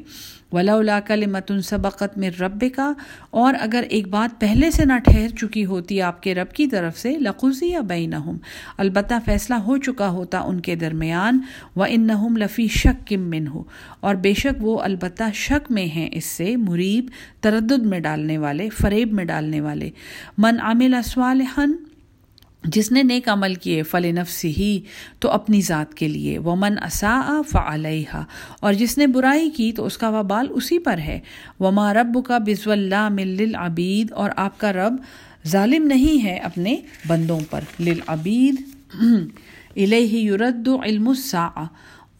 ولا 0.52 1.00
کل 1.00 1.26
متن 1.26 1.62
سبقت 1.62 2.18
میں 2.18 2.30
رب 2.40 2.64
کا 2.76 2.92
اور 3.30 3.54
اگر 3.60 3.84
ایک 3.90 4.08
بات 4.08 4.40
پہلے 4.40 4.70
سے 4.70 4.84
نہ 4.84 4.98
ٹھہر 5.04 5.28
چکی 5.28 5.64
ہوتی 5.64 6.02
آپ 6.02 6.22
کے 6.22 6.34
رب 6.34 6.52
کی 6.52 6.66
طرف 6.66 6.98
سے 6.98 7.18
لقوزی 7.18 7.66
یا 7.66 7.80
بین 7.80 8.14
البتہ 8.78 9.14
فیصلہ 9.24 9.54
ہو 9.54 9.76
چکا 9.76 10.08
ہوتا 10.08 10.40
ان 10.40 10.60
کے 10.60 10.74
درمیان 10.74 11.40
و 11.76 11.82
ان 11.88 12.06
نہم 12.06 12.36
لفی 12.36 12.68
شک 12.68 13.08
کم 13.08 13.20
من 13.20 13.46
ہو 13.46 13.62
اور 14.00 14.14
بے 14.14 14.34
شک 14.34 14.64
وہ 14.64 14.80
البتہ 14.80 15.22
شک 15.34 15.72
میں 15.72 15.86
ہیں 15.86 16.08
اس 16.12 16.24
سے 16.24 16.56
مریب، 16.56 17.06
تردد 17.40 17.86
میں 17.86 18.00
ڈالنے 18.00 18.38
والے، 18.38 18.68
فریب 18.68 19.12
میں 19.12 19.24
ڈالنے 19.24 19.60
والے۔ 19.60 19.90
من 20.38 20.60
عامل 20.60 20.94
اسوالحن 20.94 21.72
جس 22.64 22.92
نے 22.92 23.02
نیک 23.02 23.28
عمل 23.28 23.54
کیے، 23.54 23.82
فل 23.82 24.14
نفس 24.14 24.44
ہی، 24.44 24.80
تو 25.20 25.30
اپنی 25.30 25.60
ذات 25.60 25.94
کے 25.94 26.08
لیے۔ 26.08 26.38
وہ 26.38 26.56
من 26.56 26.74
اصا 26.82 27.42
فعلیہ 27.48 28.22
اور 28.60 28.72
جس 28.72 28.98
نے 28.98 29.06
برائی 29.06 29.50
کی، 29.50 29.72
تو 29.72 29.86
اس 29.86 29.98
کا 29.98 30.08
وبال 30.08 30.46
اسی 30.50 30.78
پر 30.78 30.98
ہے۔ 30.98 31.20
وما 31.60 31.94
رب 31.94 32.18
کا 32.26 32.38
بزو 32.38 32.70
اللہ 32.70 33.08
مل 33.08 33.54
عبید 33.54 34.12
اور 34.12 34.30
آپ 34.36 34.60
کا 34.60 34.72
رب 34.72 34.96
ظالم 35.46 35.86
نہیں 35.86 36.24
ہے 36.24 36.36
اپنے 36.36 36.76
بندوں 37.06 37.40
پر۔ 37.50 37.60
للعبید 37.80 38.62
الیہ 39.76 40.30
یرد 40.30 40.68
علم 40.84 41.08
الساعہ 41.08 41.64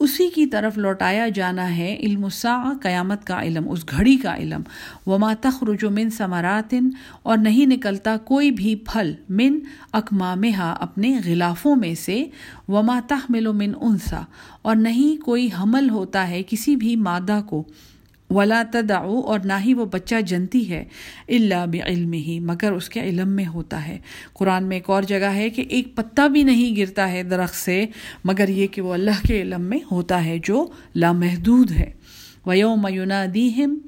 اسی 0.01 0.29
کی 0.29 0.45
طرف 0.47 0.77
لوٹایا 0.79 1.29
جانا 1.29 1.77
ہے 1.77 1.97
علم 1.97 2.25
الساعہ، 2.25 2.73
قیامت 2.83 3.25
کا 3.25 3.43
علم، 3.43 3.69
اس 3.71 3.85
گھڑی 3.89 4.17
کا 4.17 4.37
علم۔ 4.37 4.63
وما 5.07 5.33
تخرج 5.41 5.85
من 5.85 6.11
ثمراتن 6.11 6.89
اور 7.23 7.39
نہیں 7.39 7.67
نکلتا 7.67 8.17
کوئی 8.25 8.51
بھی 8.51 8.75
پھل 8.77 9.13
من 9.29 9.59
اکمامہا 9.93 10.73
اپنے 10.81 11.19
غلافوں 11.25 11.77
میں 11.77 11.95
سے۔ 11.95 12.25
وما 12.69 12.99
تحمل 13.09 13.53
من 13.53 13.73
انسا، 13.81 14.23
اور 14.63 14.77
نہیں 14.77 15.23
کوئی 15.25 15.49
حمل 15.61 15.91
ہوتا 15.91 16.29
ہے 16.29 16.43
کسی 16.43 16.77
بھی 16.77 16.97
مادہ 16.97 17.41
کو۔ 17.47 17.63
ولا 18.31 18.63
تدعو 18.73 19.21
اور 19.21 19.41
نہ 19.45 19.53
ہی 19.65 19.75
وہ 19.75 19.85
بچہ 19.85 20.21
جنتی 20.21 20.71
ہے 20.71 20.85
اللہ 21.29 21.67
بعلم 21.67 22.13
ہی 22.13 22.41
مگر 22.41 22.73
اس 22.73 22.89
کے 22.89 23.01
علم 23.01 23.29
میں 23.29 23.47
ہوتا 23.47 23.89
ہے۔ 23.89 23.99
قرآن 24.33 24.65
میں 24.65 24.77
ایک 24.77 24.91
اور 24.91 25.03
جگہ 25.03 25.33
ہے 25.35 25.51
کہ 25.51 25.65
ایک 25.69 25.95
پتا 25.95 26.27
بھی 26.27 26.43
نہیں 26.43 26.77
گرتا 26.77 27.13
ہے 27.13 27.23
درخت 27.23 27.57
سے، 27.57 27.87
مگر 28.25 28.49
یہ 28.49 28.67
کہ 28.67 28.83
وہ 28.83 28.95
اللہ 28.95 29.27
کے 29.27 29.43
علم 29.43 29.63
میں 29.63 29.79
ہوتا 29.91 30.25
ہے 30.25 30.39
جو 30.45 30.67
لامحدود 30.97 31.71
ہے۔ 31.71 31.93
ویوم 32.47 32.87
یونادیہم 32.91 33.79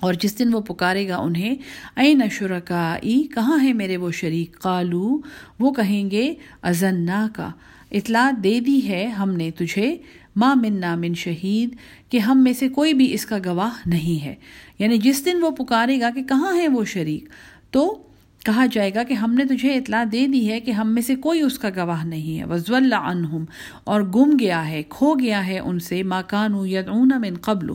اور 0.00 0.14
جس 0.14 0.38
دن 0.38 0.54
وہ 0.54 0.60
پکارے 0.60 1.08
گا 1.08 1.16
انہیں 1.16 1.54
اے 1.96 2.14
نشرکائی 2.14 3.22
کہاں 3.22 3.62
ہے 3.62 3.72
میرے 3.72 3.96
وہ 3.96 4.10
شریک؟ 4.10 4.58
قالو 4.58 5.18
وہ 5.58 5.70
کہیں 5.70 6.10
گے 6.10 6.34
ازنا 6.62 7.28
کا 7.36 7.50
اطلاع 7.90 8.30
دے 8.44 8.60
دی 8.60 8.88
ہے 8.88 9.06
ہم 9.06 9.34
نے 9.34 9.50
تجھے، 9.50 9.96
ما 10.36 10.54
من 10.54 10.80
نامن 10.80 11.14
شہید، 11.14 11.76
کہ 12.10 12.18
ہم 12.18 12.44
میں 12.44 12.52
سے 12.52 12.68
کوئی 12.68 12.94
بھی 12.94 13.14
اس 13.14 13.26
کا 13.26 13.38
گواہ 13.44 13.88
نہیں 13.88 14.24
ہے۔ 14.24 14.34
یعنی 14.78 14.98
جس 14.98 15.24
دن 15.24 15.42
وہ 15.42 15.50
پکارے 15.50 16.00
گا 16.00 16.10
کہ 16.10 16.22
کہاں 16.22 16.56
ہے 16.56 16.68
وہ 16.68 16.84
شریک؟ 16.84 17.28
تو 17.70 18.02
کہا 18.44 18.66
جائے 18.72 18.94
گا 18.94 19.02
کہ 19.02 19.14
ہم 19.14 19.34
نے 19.34 19.44
تجھے 19.44 19.74
اطلاع 19.74 20.04
دے 20.12 20.26
دی 20.26 20.50
ہے 20.50 20.60
کہ 20.60 20.70
ہم 20.70 20.94
میں 20.94 21.02
سے 21.02 21.14
کوئی 21.14 21.40
اس 21.40 21.58
کا 21.58 21.68
گواہ 21.76 22.04
نہیں 22.04 22.38
ہے۔ 22.38 22.44
وضو 22.44 22.74
اللہ 22.74 22.94
عنہم 22.94 23.44
اور 23.84 24.00
گم 24.00 24.36
گیا 24.40 24.68
ہے، 24.68 24.82
کھو 24.88 25.14
گیا 25.14 25.46
ہے 25.46 25.58
ان 25.58 25.78
سے۔ 25.78 26.02
ماکان 26.02 26.66
یدعون 26.66 27.12
من 27.20 27.34
قبل۔ 27.36 27.70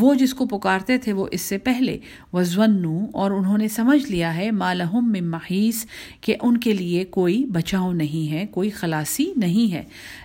وہ 0.00 0.14
جس 0.14 0.34
کو 0.34 0.46
پکارتے 0.46 0.98
تھے 0.98 1.12
وہ 1.12 1.26
اس 1.30 1.40
سے 1.40 1.58
پہلے۔ 1.58 1.98
وزونو 2.32 3.06
اور 3.12 3.30
انہوں 3.30 3.58
نے 3.58 3.68
سمجھ 3.68 4.10
لیا 4.10 4.36
ہے۔ 4.36 4.50
مالحم 4.50 5.12
من 5.12 5.24
محیث 5.24 5.84
کہ 6.20 6.36
ان 6.42 6.56
کے 6.56 6.72
لیے 6.72 7.04
کوئی 7.04 7.44
بچاؤ 7.44 7.92
نہیں 7.92 8.32
ہے، 8.32 8.46
کوئی 8.46 8.70
خلاصی 8.70 9.32
نہیں 9.36 9.72
ہے۔ 9.72 9.82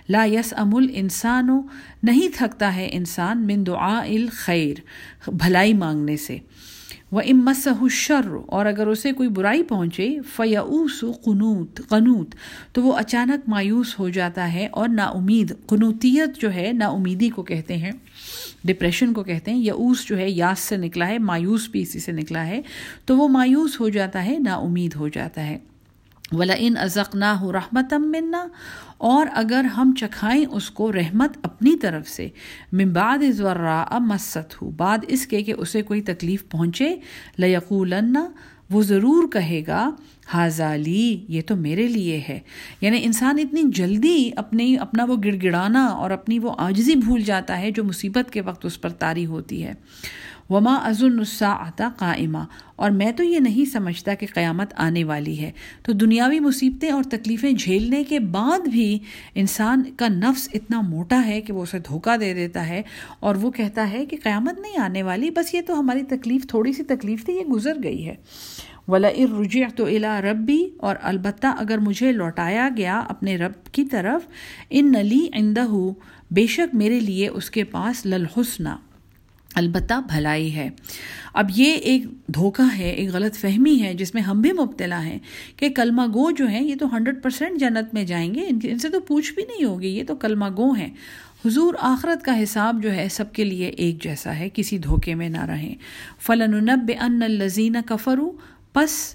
لا 0.08 0.24
یس 0.24 0.54
ام 0.56 0.76
الانسانو 0.76 1.60
نہیں 2.02 2.28
تھکتا 2.34 2.76
ہے 2.76 2.88
انسان 2.92 3.46
من 3.46 3.66
دعا 3.66 3.98
الخیر، 3.98 4.74
بھلائی 5.30 5.74
مانگنے 5.74 6.16
سے۔ 6.16 6.38
وہ 7.12 7.20
امس 7.20 7.68
الشر 7.80 8.28
اور 8.46 8.66
اگر 8.66 8.86
اسے 8.86 9.12
کوئی 9.12 9.28
برائی 9.28 9.62
پہنچے 9.62 10.16
فیاوس 10.36 11.04
قنوت 11.24 11.80
قنوت، 11.88 12.34
تو 12.72 12.82
وہ 12.82 12.96
اچانک 12.96 13.48
مایوس 13.48 13.98
ہو 13.98 14.08
جاتا 14.08 14.52
ہے 14.52 14.66
اور 14.66 14.88
نا 14.88 15.04
امید 15.04 15.52
قنوتیت 15.66 16.40
جو 16.40 16.54
ہے 16.54 16.70
نا 16.72 16.86
امیدی 16.86 17.28
کو 17.28 17.42
کہتے 17.42 17.76
ہیں 17.76 17.92
ڈپریشن 18.64 19.12
کو 19.12 19.22
کہتے 19.22 19.50
ہیں 19.50 19.58
یعوس 19.58 20.06
جو 20.06 20.18
ہے، 20.18 20.30
یاس 20.30 20.58
سے 20.58 20.76
نکلا 20.76 21.08
ہے، 21.08 21.18
مایوس 21.18 21.68
بھی 21.68 21.82
اسی 21.82 21.98
سے 21.98 22.12
نکلا 22.12 22.46
ہے، 22.46 22.60
تو 23.04 23.16
وہ 23.16 23.28
مایوس 23.28 23.80
ہو 23.80 23.88
جاتا 23.88 24.24
ہے 24.24 24.38
نا 24.38 24.54
امید 24.54 24.94
ہو 24.94 25.08
جاتا 25.08 25.46
ہے۔ 25.46 25.58
ولا 26.32 26.54
ان 26.58 26.76
ازق 26.76 27.14
نہ 27.14 27.24
ہو 27.24 27.52
رحمت 27.52 27.94
منا۔ 27.94 28.46
اور 28.98 29.26
اگر 29.32 29.64
ہم 29.64 29.94
چکھائیں 29.98 30.46
اس 30.50 30.70
کو 30.70 30.92
رحمت 30.92 31.38
اپنی 31.42 31.76
طرف 31.76 32.08
سے۔ 32.08 32.28
ممباد 32.72 33.30
ذرا 33.30 33.98
مست 33.98 34.62
ہو 34.62 34.70
بعد 34.70 34.98
اس 35.08 35.26
کے 35.26 35.42
کہ 35.42 35.54
اسے 35.58 35.82
کوئی 35.82 36.00
تکلیف 36.00 36.48
پہنچے۔ 36.48 36.96
لیقولن 37.36 38.16
وہ 38.70 38.82
ضرور 38.82 39.28
کہے 39.28 39.62
گا 39.66 39.90
حاضالی 40.26 41.24
یہ 41.28 41.40
تو 41.46 41.56
میرے 41.56 41.86
لیے 41.86 42.22
ہے۔ 42.28 42.40
یعنی 42.80 43.00
انسان 43.02 43.38
اتنی 43.38 43.62
جلدی 43.64 44.30
اپنی، 44.36 44.78
اپنا 44.78 45.04
وہ 45.04 45.16
گڑ 45.24 45.34
گڑانا 45.42 45.86
اور 45.86 46.10
اپنی 46.10 46.38
وہ 46.38 46.54
آجزی 46.58 46.94
بھول 46.94 47.20
جاتا 47.20 47.58
ہے 47.58 47.70
جو 47.70 47.84
مصیبت 47.84 48.32
کے 48.32 48.40
وقت 48.40 48.66
اس 48.66 48.80
پر 48.80 48.90
تاری 48.90 49.26
ہوتی 49.26 49.64
ہے۔ 49.64 49.72
وما 50.50 50.74
ازن 50.74 51.18
السا 51.18 51.48
آتا 51.48 51.88
قائمہ 51.98 52.38
اور 52.76 52.90
میں 52.90 53.12
تو 53.12 53.22
یہ 53.22 53.38
نہیں 53.38 53.70
سمجھتا 53.70 54.14
کہ 54.14 54.26
قیامت 54.34 54.74
آنے 54.76 55.04
والی 55.04 55.40
ہے۔ 55.40 55.50
تو 55.82 55.92
دنیاوی 55.92 56.40
مصیبتیں 56.40 56.90
اور 56.90 57.02
تکلیفیں 57.02 57.52
جھیلنے 57.52 58.04
کے 58.04 58.20
بعد 58.20 58.68
بھی 58.68 58.98
انسان 59.34 59.82
کا 59.96 60.08
نفس 60.08 60.48
اتنا 60.54 60.80
موٹا 60.80 61.26
ہے 61.26 61.40
کہ 61.40 61.52
وہ 61.52 61.62
اسے 61.62 61.78
دھوکہ 61.78 62.16
دے 62.16 62.34
دیتا 62.34 62.68
ہے 62.68 62.82
اور 63.20 63.34
وہ 63.34 63.50
کہتا 63.50 63.90
ہے 63.90 64.06
کہ 64.06 64.16
قیامت 64.22 64.58
نہیں 64.58 64.78
آنے 64.78 65.02
والی، 65.02 65.30
بس 65.30 65.54
یہ 65.54 65.60
تو 65.66 65.78
ہماری 65.78 66.02
تکلیف، 66.02 66.46
تھوڑی 66.46 66.72
سی 66.72 66.82
تکلیف 66.82 67.24
تھی، 67.24 67.32
یہ 67.32 67.44
گزر 67.44 67.76
گئی 67.82 68.06
ہے۔ 68.06 68.14
ولا 68.88 69.08
رجع 69.40 69.68
تو 69.76 69.86
الا 69.86 70.20
ربی 70.20 70.70
اور 70.76 70.96
البتہ 71.02 71.46
اگر 71.46 71.78
مجھے 71.78 72.12
لوٹایا 72.12 72.68
گیا 72.76 72.98
اپنے 72.98 73.36
رب 73.36 73.52
کی 73.72 73.84
طرف 73.84 74.22
ان 74.70 74.92
نلی 74.92 75.26
اندہ 75.34 75.66
بے 76.30 76.46
شک 76.46 76.74
میرے 76.74 77.00
لیے 77.00 77.28
اس 77.28 77.50
کے 77.50 77.64
پاس 77.64 78.06
للحسنہ 78.06 78.68
البتہ 79.54 79.94
بھلائی 80.12 80.54
ہے۔ 80.54 80.70
اب 81.34 81.50
یہ 81.56 81.74
ایک 81.74 82.04
دھوکہ 82.26 82.78
ہے، 82.78 82.90
ایک 82.90 83.10
غلط 83.12 83.36
فہمی 83.36 83.82
ہے، 83.82 83.94
جس 83.94 84.14
میں 84.14 84.22
ہم 84.22 84.40
بھی 84.40 84.52
مبتلا 84.52 85.04
ہیں 85.04 85.18
کہ 85.56 85.68
کلمہ 85.68 86.02
گو 86.02 86.30
جو 86.30 86.46
ہیں، 86.46 86.64
یہ 86.64 86.74
تو 86.80 86.96
ہنڈریڈ 86.96 87.22
پرسینٹ 87.22 87.60
جنت 87.60 87.94
میں 87.94 88.04
جائیں 88.04 88.34
گے، 88.34 88.46
ان 88.62 88.78
سے 88.78 88.88
تو 88.88 89.00
پوچھ 89.00 89.32
بھی 89.32 89.42
نہیں 89.42 89.64
ہوگی، 89.64 89.88
یہ 89.88 90.04
تو 90.06 90.16
کلمہ 90.16 90.44
گو 90.56 90.72
ہیں۔ 90.72 90.90
حضور 91.46 91.74
آخرت 91.80 92.24
کا 92.24 92.42
حساب 92.42 92.82
جو 92.82 92.94
ہے، 92.94 93.08
سب 93.10 93.32
کے 93.32 93.44
لیے 93.44 93.66
ایک 93.66 94.02
جیسا 94.02 94.38
ہے، 94.38 94.48
کسی 94.54 94.78
دھوکے 94.78 95.14
میں 95.14 95.28
نہ 95.28 95.44
رہیں۔ 95.44 95.74
فلاں 96.20 96.46
ان 97.00 97.22
الزین 97.22 97.76
کفرو 97.86 98.32
پس 98.72 99.14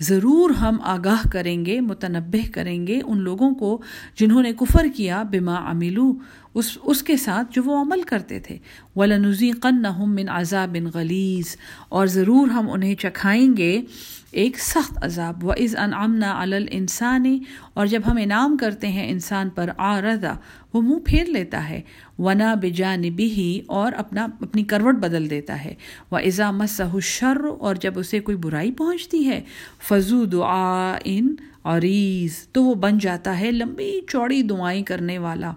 ضرور 0.00 0.50
ہم 0.50 0.76
آگاہ 0.82 1.28
کریں 1.32 1.66
گے 1.66 1.80
متنبع 1.80 2.48
کریں 2.52 2.86
گے 2.86 3.00
ان 3.06 3.18
لوگوں 3.18 3.54
کو 3.54 3.80
جنہوں 4.18 4.42
نے 4.42 4.52
کفر 4.52 4.86
کیا 4.96 5.22
بما 5.22 5.70
عملو 5.70 6.12
اس 6.54 6.78
اس 6.82 7.02
کے 7.02 7.16
ساتھ 7.16 7.48
جو 7.50 7.62
وہ 7.64 7.82
عمل 7.82 8.02
کرتے 8.02 8.40
تھے۔ 8.40 8.58
ولنزی 8.96 9.50
قن 9.50 9.86
عَذَابٍ 9.86 10.66
غَلِيظٍ۔ 10.66 10.66
بن 10.66 10.86
غلیز 10.94 11.56
اور 11.88 12.06
ضرور 12.06 12.48
ہم 12.48 12.70
انہیں 12.70 12.94
چکھائیں 12.94 13.56
گے 13.56 13.82
ایک 14.30 14.58
سخت 14.58 15.04
عذاب۔ 15.04 15.44
و 15.44 15.50
از 15.50 15.76
ان 15.76 15.94
امنا 15.94 16.44
انسانی 16.70 17.38
اور 17.74 17.86
جب 17.86 18.02
ہم 18.06 18.16
انعام 18.20 18.56
کرتے 18.56 18.88
ہیں 18.88 19.10
انسان 19.10 19.50
پر 19.50 19.70
آردا 19.78 20.34
وہ 20.72 20.82
منہ 20.82 20.98
پھیر 21.06 21.24
لیتا 21.24 21.68
ہے۔ 21.68 21.80
ونا 22.18 22.54
بجانبی 22.54 23.24
ہی 23.24 23.60
اور 23.66 23.92
اپنا، 23.96 24.26
اپنی 24.40 24.62
کروٹ 24.62 24.94
بدل 24.94 25.30
دیتا 25.30 25.64
ہے۔ 25.64 25.74
وہ 26.10 26.18
ازا 26.18 26.50
مسح 26.50 26.98
شر 27.02 27.40
اور 27.58 27.74
جب 27.74 27.98
اسے 27.98 28.20
کوئی 28.20 28.36
برائی 28.36 28.72
پہنچتی 28.72 29.28
ہے 29.28 29.42
فضو 29.82 30.24
دعا 30.24 30.98
ان 31.04 31.34
عریض 31.64 32.48
تو 32.52 32.64
وہ 32.64 32.74
بن 32.74 32.98
جاتا 32.98 33.40
ہے 33.40 33.50
لمبی 33.50 34.00
چوڑی 34.08 34.42
دعائیں 34.42 34.82
کرنے 34.82 35.18
والا۔ 35.18 35.52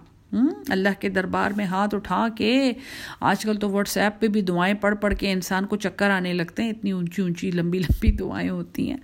اللہ 0.68 0.88
کے 1.00 1.08
دربار 1.08 1.50
میں 1.50 1.64
ہاتھ 1.64 1.94
اٹھا 1.94 2.28
کے 2.36 2.72
آج 3.20 3.42
کل 3.42 3.56
تو 3.56 3.70
واٹس 3.70 3.96
ایپ 3.96 4.20
پہ 4.20 4.28
بھی 4.28 4.40
دعائیں 4.42 4.74
پڑھ 4.74 4.96
پڑھ 4.96 5.14
کے 5.14 5.32
انسان 5.32 5.66
کو 5.66 5.76
چکر 5.76 6.10
آنے 6.10 6.32
لگتے 6.32 6.62
ہیں 6.62 6.70
اتنی 6.70 6.90
اونچی 6.90 7.22
اونچی 7.22 7.50
لمبی 7.50 7.78
لمبی 7.78 8.10
دعائیں 8.12 8.50
ہوتی 8.50 8.90
ہیں۔ 8.90 8.98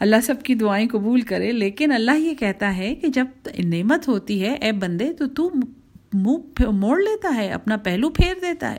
اللہ 0.00 0.16
سب 0.22 0.42
کی 0.42 0.54
دعائیں 0.54 0.88
قبول 0.88 1.20
کرے 1.20 1.52
لیکن 1.52 1.92
اللہ 1.92 2.18
یہ 2.18 2.34
کہتا 2.34 2.76
ہے 2.76 2.94
کہ 2.94 3.08
جب 3.08 3.26
نعمت 3.64 4.08
ہوتی 4.08 4.42
ہے 4.42 4.54
اے 4.54 4.72
بندے 4.72 5.12
تو 5.12 5.26
تو 5.26 5.50
منہ 6.12 6.70
موڑ 6.70 6.98
لیتا 6.98 7.34
ہے 7.36 7.48
اپنا 7.52 7.76
پہلو 7.76 8.10
پھیر 8.10 8.34
دیتا 8.42 8.72
ہے۔ 8.72 8.78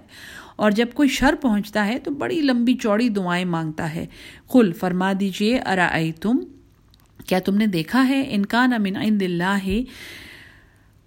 اور 0.55 0.71
جب 0.71 0.85
کوئی 0.93 1.09
شر 1.09 1.35
پہنچتا 1.41 1.87
ہے 1.87 1.99
تو 1.99 2.11
بڑی 2.11 2.41
لمبی 2.41 2.73
چوڑی 2.73 3.09
دعائیں 3.09 3.45
مانگتا 3.45 3.95
ہے۔ 3.95 4.05
کل 4.51 4.71
فرما 4.71 5.13
دیجیے 5.19 5.59
ارا 5.59 5.97
تم 6.21 6.37
کیا 7.25 7.39
تم 7.39 7.55
نے 7.55 7.65
دیکھا 7.65 8.07
ہے؟ 8.09 8.23
انکان 8.29 8.73
امن 8.73 8.95
عند 8.95 9.21
اللہ 9.21 9.43
ہاں، 9.43 9.81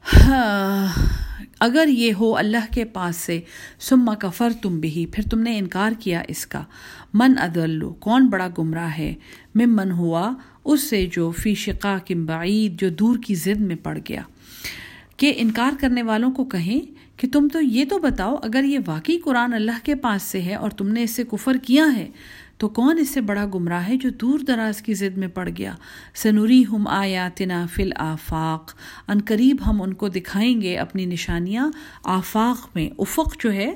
اگر 1.61 1.89
یہ 1.89 2.13
ہو 2.13 2.37
اللہ 2.37 2.73
کے 2.75 2.85
پاس 2.85 3.17
سے 3.17 3.41
سما 3.81 4.15
کفر 4.15 4.49
تم 4.63 4.81
بھی 4.81 5.07
پھر 5.07 5.29
تم 5.31 5.41
نے 5.41 5.59
انکار 5.59 5.93
کیا 5.99 6.23
اس 6.29 6.47
کا۔ 6.47 6.63
من 7.15 7.35
ادلو 7.39 7.93
کون 7.93 8.27
بڑا 8.27 8.49
گمراہ 8.59 8.91
ہے؟ 8.99 9.15
مم 9.55 9.77
من 9.77 9.91
ہوا، 9.91 10.33
اس 10.65 10.83
سے 10.83 11.09
جو 11.13 11.31
فی 11.31 11.55
شقا 11.55 11.99
کم 12.07 12.27
بعید، 12.27 12.81
جو 12.81 12.89
دور 12.89 13.19
کی 13.27 13.35
ضد 13.35 13.61
میں 13.61 13.77
پڑ 13.77 13.99
گیا۔ 14.09 14.23
کہ 15.17 15.33
انکار 15.37 15.71
کرنے 15.81 16.03
والوں 16.03 16.31
کو 16.31 16.45
کہیں 16.45 16.81
کہ 17.17 17.29
تم 17.33 17.49
تو 17.53 17.61
یہ 17.61 17.85
تو 17.85 17.99
بتاؤ، 17.99 18.37
اگر 18.43 18.65
یہ 18.65 18.79
واقعی 18.87 19.19
قرآن 19.19 19.53
اللہ 19.53 19.79
کے 19.83 19.95
پاس 19.95 20.23
سے 20.23 20.43
ہے 20.43 20.55
اور 20.55 20.71
تم 20.71 20.89
نے 20.89 21.03
اس 21.03 21.11
سے 21.11 21.25
کفر 21.25 21.57
کیا 21.63 21.85
ہے 21.97 22.11
تو 22.59 22.69
کون 22.69 22.99
اس 22.99 23.11
سے 23.11 23.21
بڑا 23.21 23.47
گمراہ 23.55 23.89
ہے 23.89 23.97
جو 23.97 24.11
دور 24.11 24.39
دراز 24.39 24.83
کی 24.83 24.95
ضد 24.95 25.19
میں 25.19 25.29
پڑ 25.29 25.49
گیا؟ 25.59 25.75
سنوری 26.15 26.65
ہم 26.73 26.87
آیاتنا 26.87 27.67
فل 27.75 27.93
آفاق 27.97 28.75
ان 29.09 29.19
قریب 29.27 29.57
ہم 29.67 29.83
ان 29.83 29.93
کو 29.93 30.09
دکھائیں 30.09 30.61
گے 30.61 30.77
اپنی 30.77 31.07
نشانیاں۔ 31.07 31.71
آفاق 32.05 32.69
میں 32.75 32.91
افق 32.99 33.45
جو 33.45 33.53
ہے، 33.53 33.75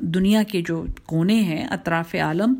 دنیا 0.00 0.42
کے 0.42 0.62
جو 0.66 0.86
کونے 1.06 1.34
ہیں، 1.34 1.64
اطراف 1.64 2.14
عالم 2.14 2.54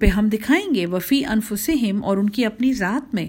پہ 0.00 0.06
ہم 0.06 0.28
دکھائیں 0.32 0.74
گے۔ 0.74 0.86
وفی 0.86 1.24
انفسہم 1.24 2.04
اور 2.04 2.16
ان 2.16 2.30
کی 2.30 2.44
اپنی 2.44 2.72
ذات 2.72 3.14
میں۔ 3.14 3.28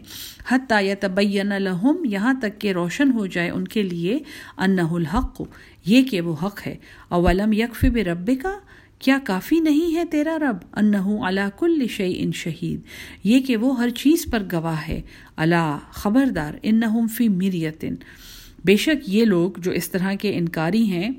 حتیٰ 0.52 0.84
یا 0.84 0.96
تبین 1.00 1.48
لہم، 1.48 2.06
یہاں 2.06 2.34
تک 2.34 2.62
کہ 2.62 2.72
روشن 2.72 3.12
ہو 3.12 3.26
جائے 3.26 3.50
ان 3.50 3.68
کے 3.68 3.84
لیے 3.84 4.20
انہ 4.58 4.82
الحق۔ 4.82 5.42
یہ 5.86 6.04
کہ 6.04 6.22
وہ 6.22 6.36
حق 6.44 6.68
ہے۔ 6.68 6.76
اولم 7.10 7.54
یکف 7.54 7.84
رب 7.84 8.32
کا 8.44 8.60
کیا 9.02 9.18
کافی 9.24 9.60
نہیں 9.60 9.96
ہے 9.96 10.06
تیرا 10.06 10.40
رب؟ 10.40 10.58
انہو 10.74 11.28
علا 11.28 11.50
کل 11.60 11.88
شعی 11.90 12.14
ان 12.18 12.32
شہید۔ 12.32 12.82
یہ 13.24 13.40
کہ 13.40 13.58
وہ 13.58 13.80
ہر 13.80 13.90
چیز 13.90 14.26
پر 14.32 14.44
گواہ 14.52 14.88
ہے۔ 14.88 15.02
اللہ 15.36 15.78
خبردار، 15.92 16.54
انہم 16.64 17.08
فی 17.08 17.28
مریتن۔ 17.28 17.96
بے 18.66 18.76
شک 18.76 19.10
یہ 19.10 19.26
لوگ 19.26 19.52
جو 19.58 19.72
اس 19.72 19.90
طرح 19.90 20.14
کے 20.14 20.32
انکاری 20.36 20.84
ہیں 20.84 21.10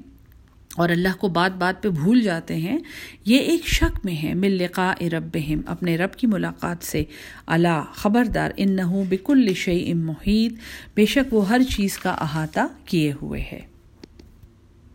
اور 0.77 0.89
اللہ 0.89 1.17
کو 1.21 1.29
بات 1.29 1.57
بات 1.57 1.83
پہ 1.83 1.89
بھول 1.89 2.21
جاتے 2.21 2.57
ہیں، 2.57 2.79
یہ 3.27 3.39
ایک 3.39 3.67
شک 3.67 3.99
میں 4.05 4.23
ہے 4.23 4.35
مل 4.35 4.51
لقاء 4.51 5.05
ربہم، 5.05 5.61
اپنے 5.67 5.97
رب 5.97 6.15
کی 6.15 6.27
ملاقات 6.27 6.85
سے۔ 6.85 7.05
اللہ 7.47 7.83
خبردار 7.93 8.51
ان 8.57 8.73
نہ 8.73 9.03
بکل 9.09 9.55
شعی 9.55 9.91
ام 9.91 10.07
محیط۔ 10.07 10.53
بے 10.95 11.07
شک 11.07 11.35
وہ 11.35 11.49
ہر 11.49 11.61
چیز 11.63 11.99
کا 11.99 12.11
احاطہ 12.11 12.61
کیے 12.85 13.13
ہوئے 13.23 13.41
ہے۔ 13.41 13.72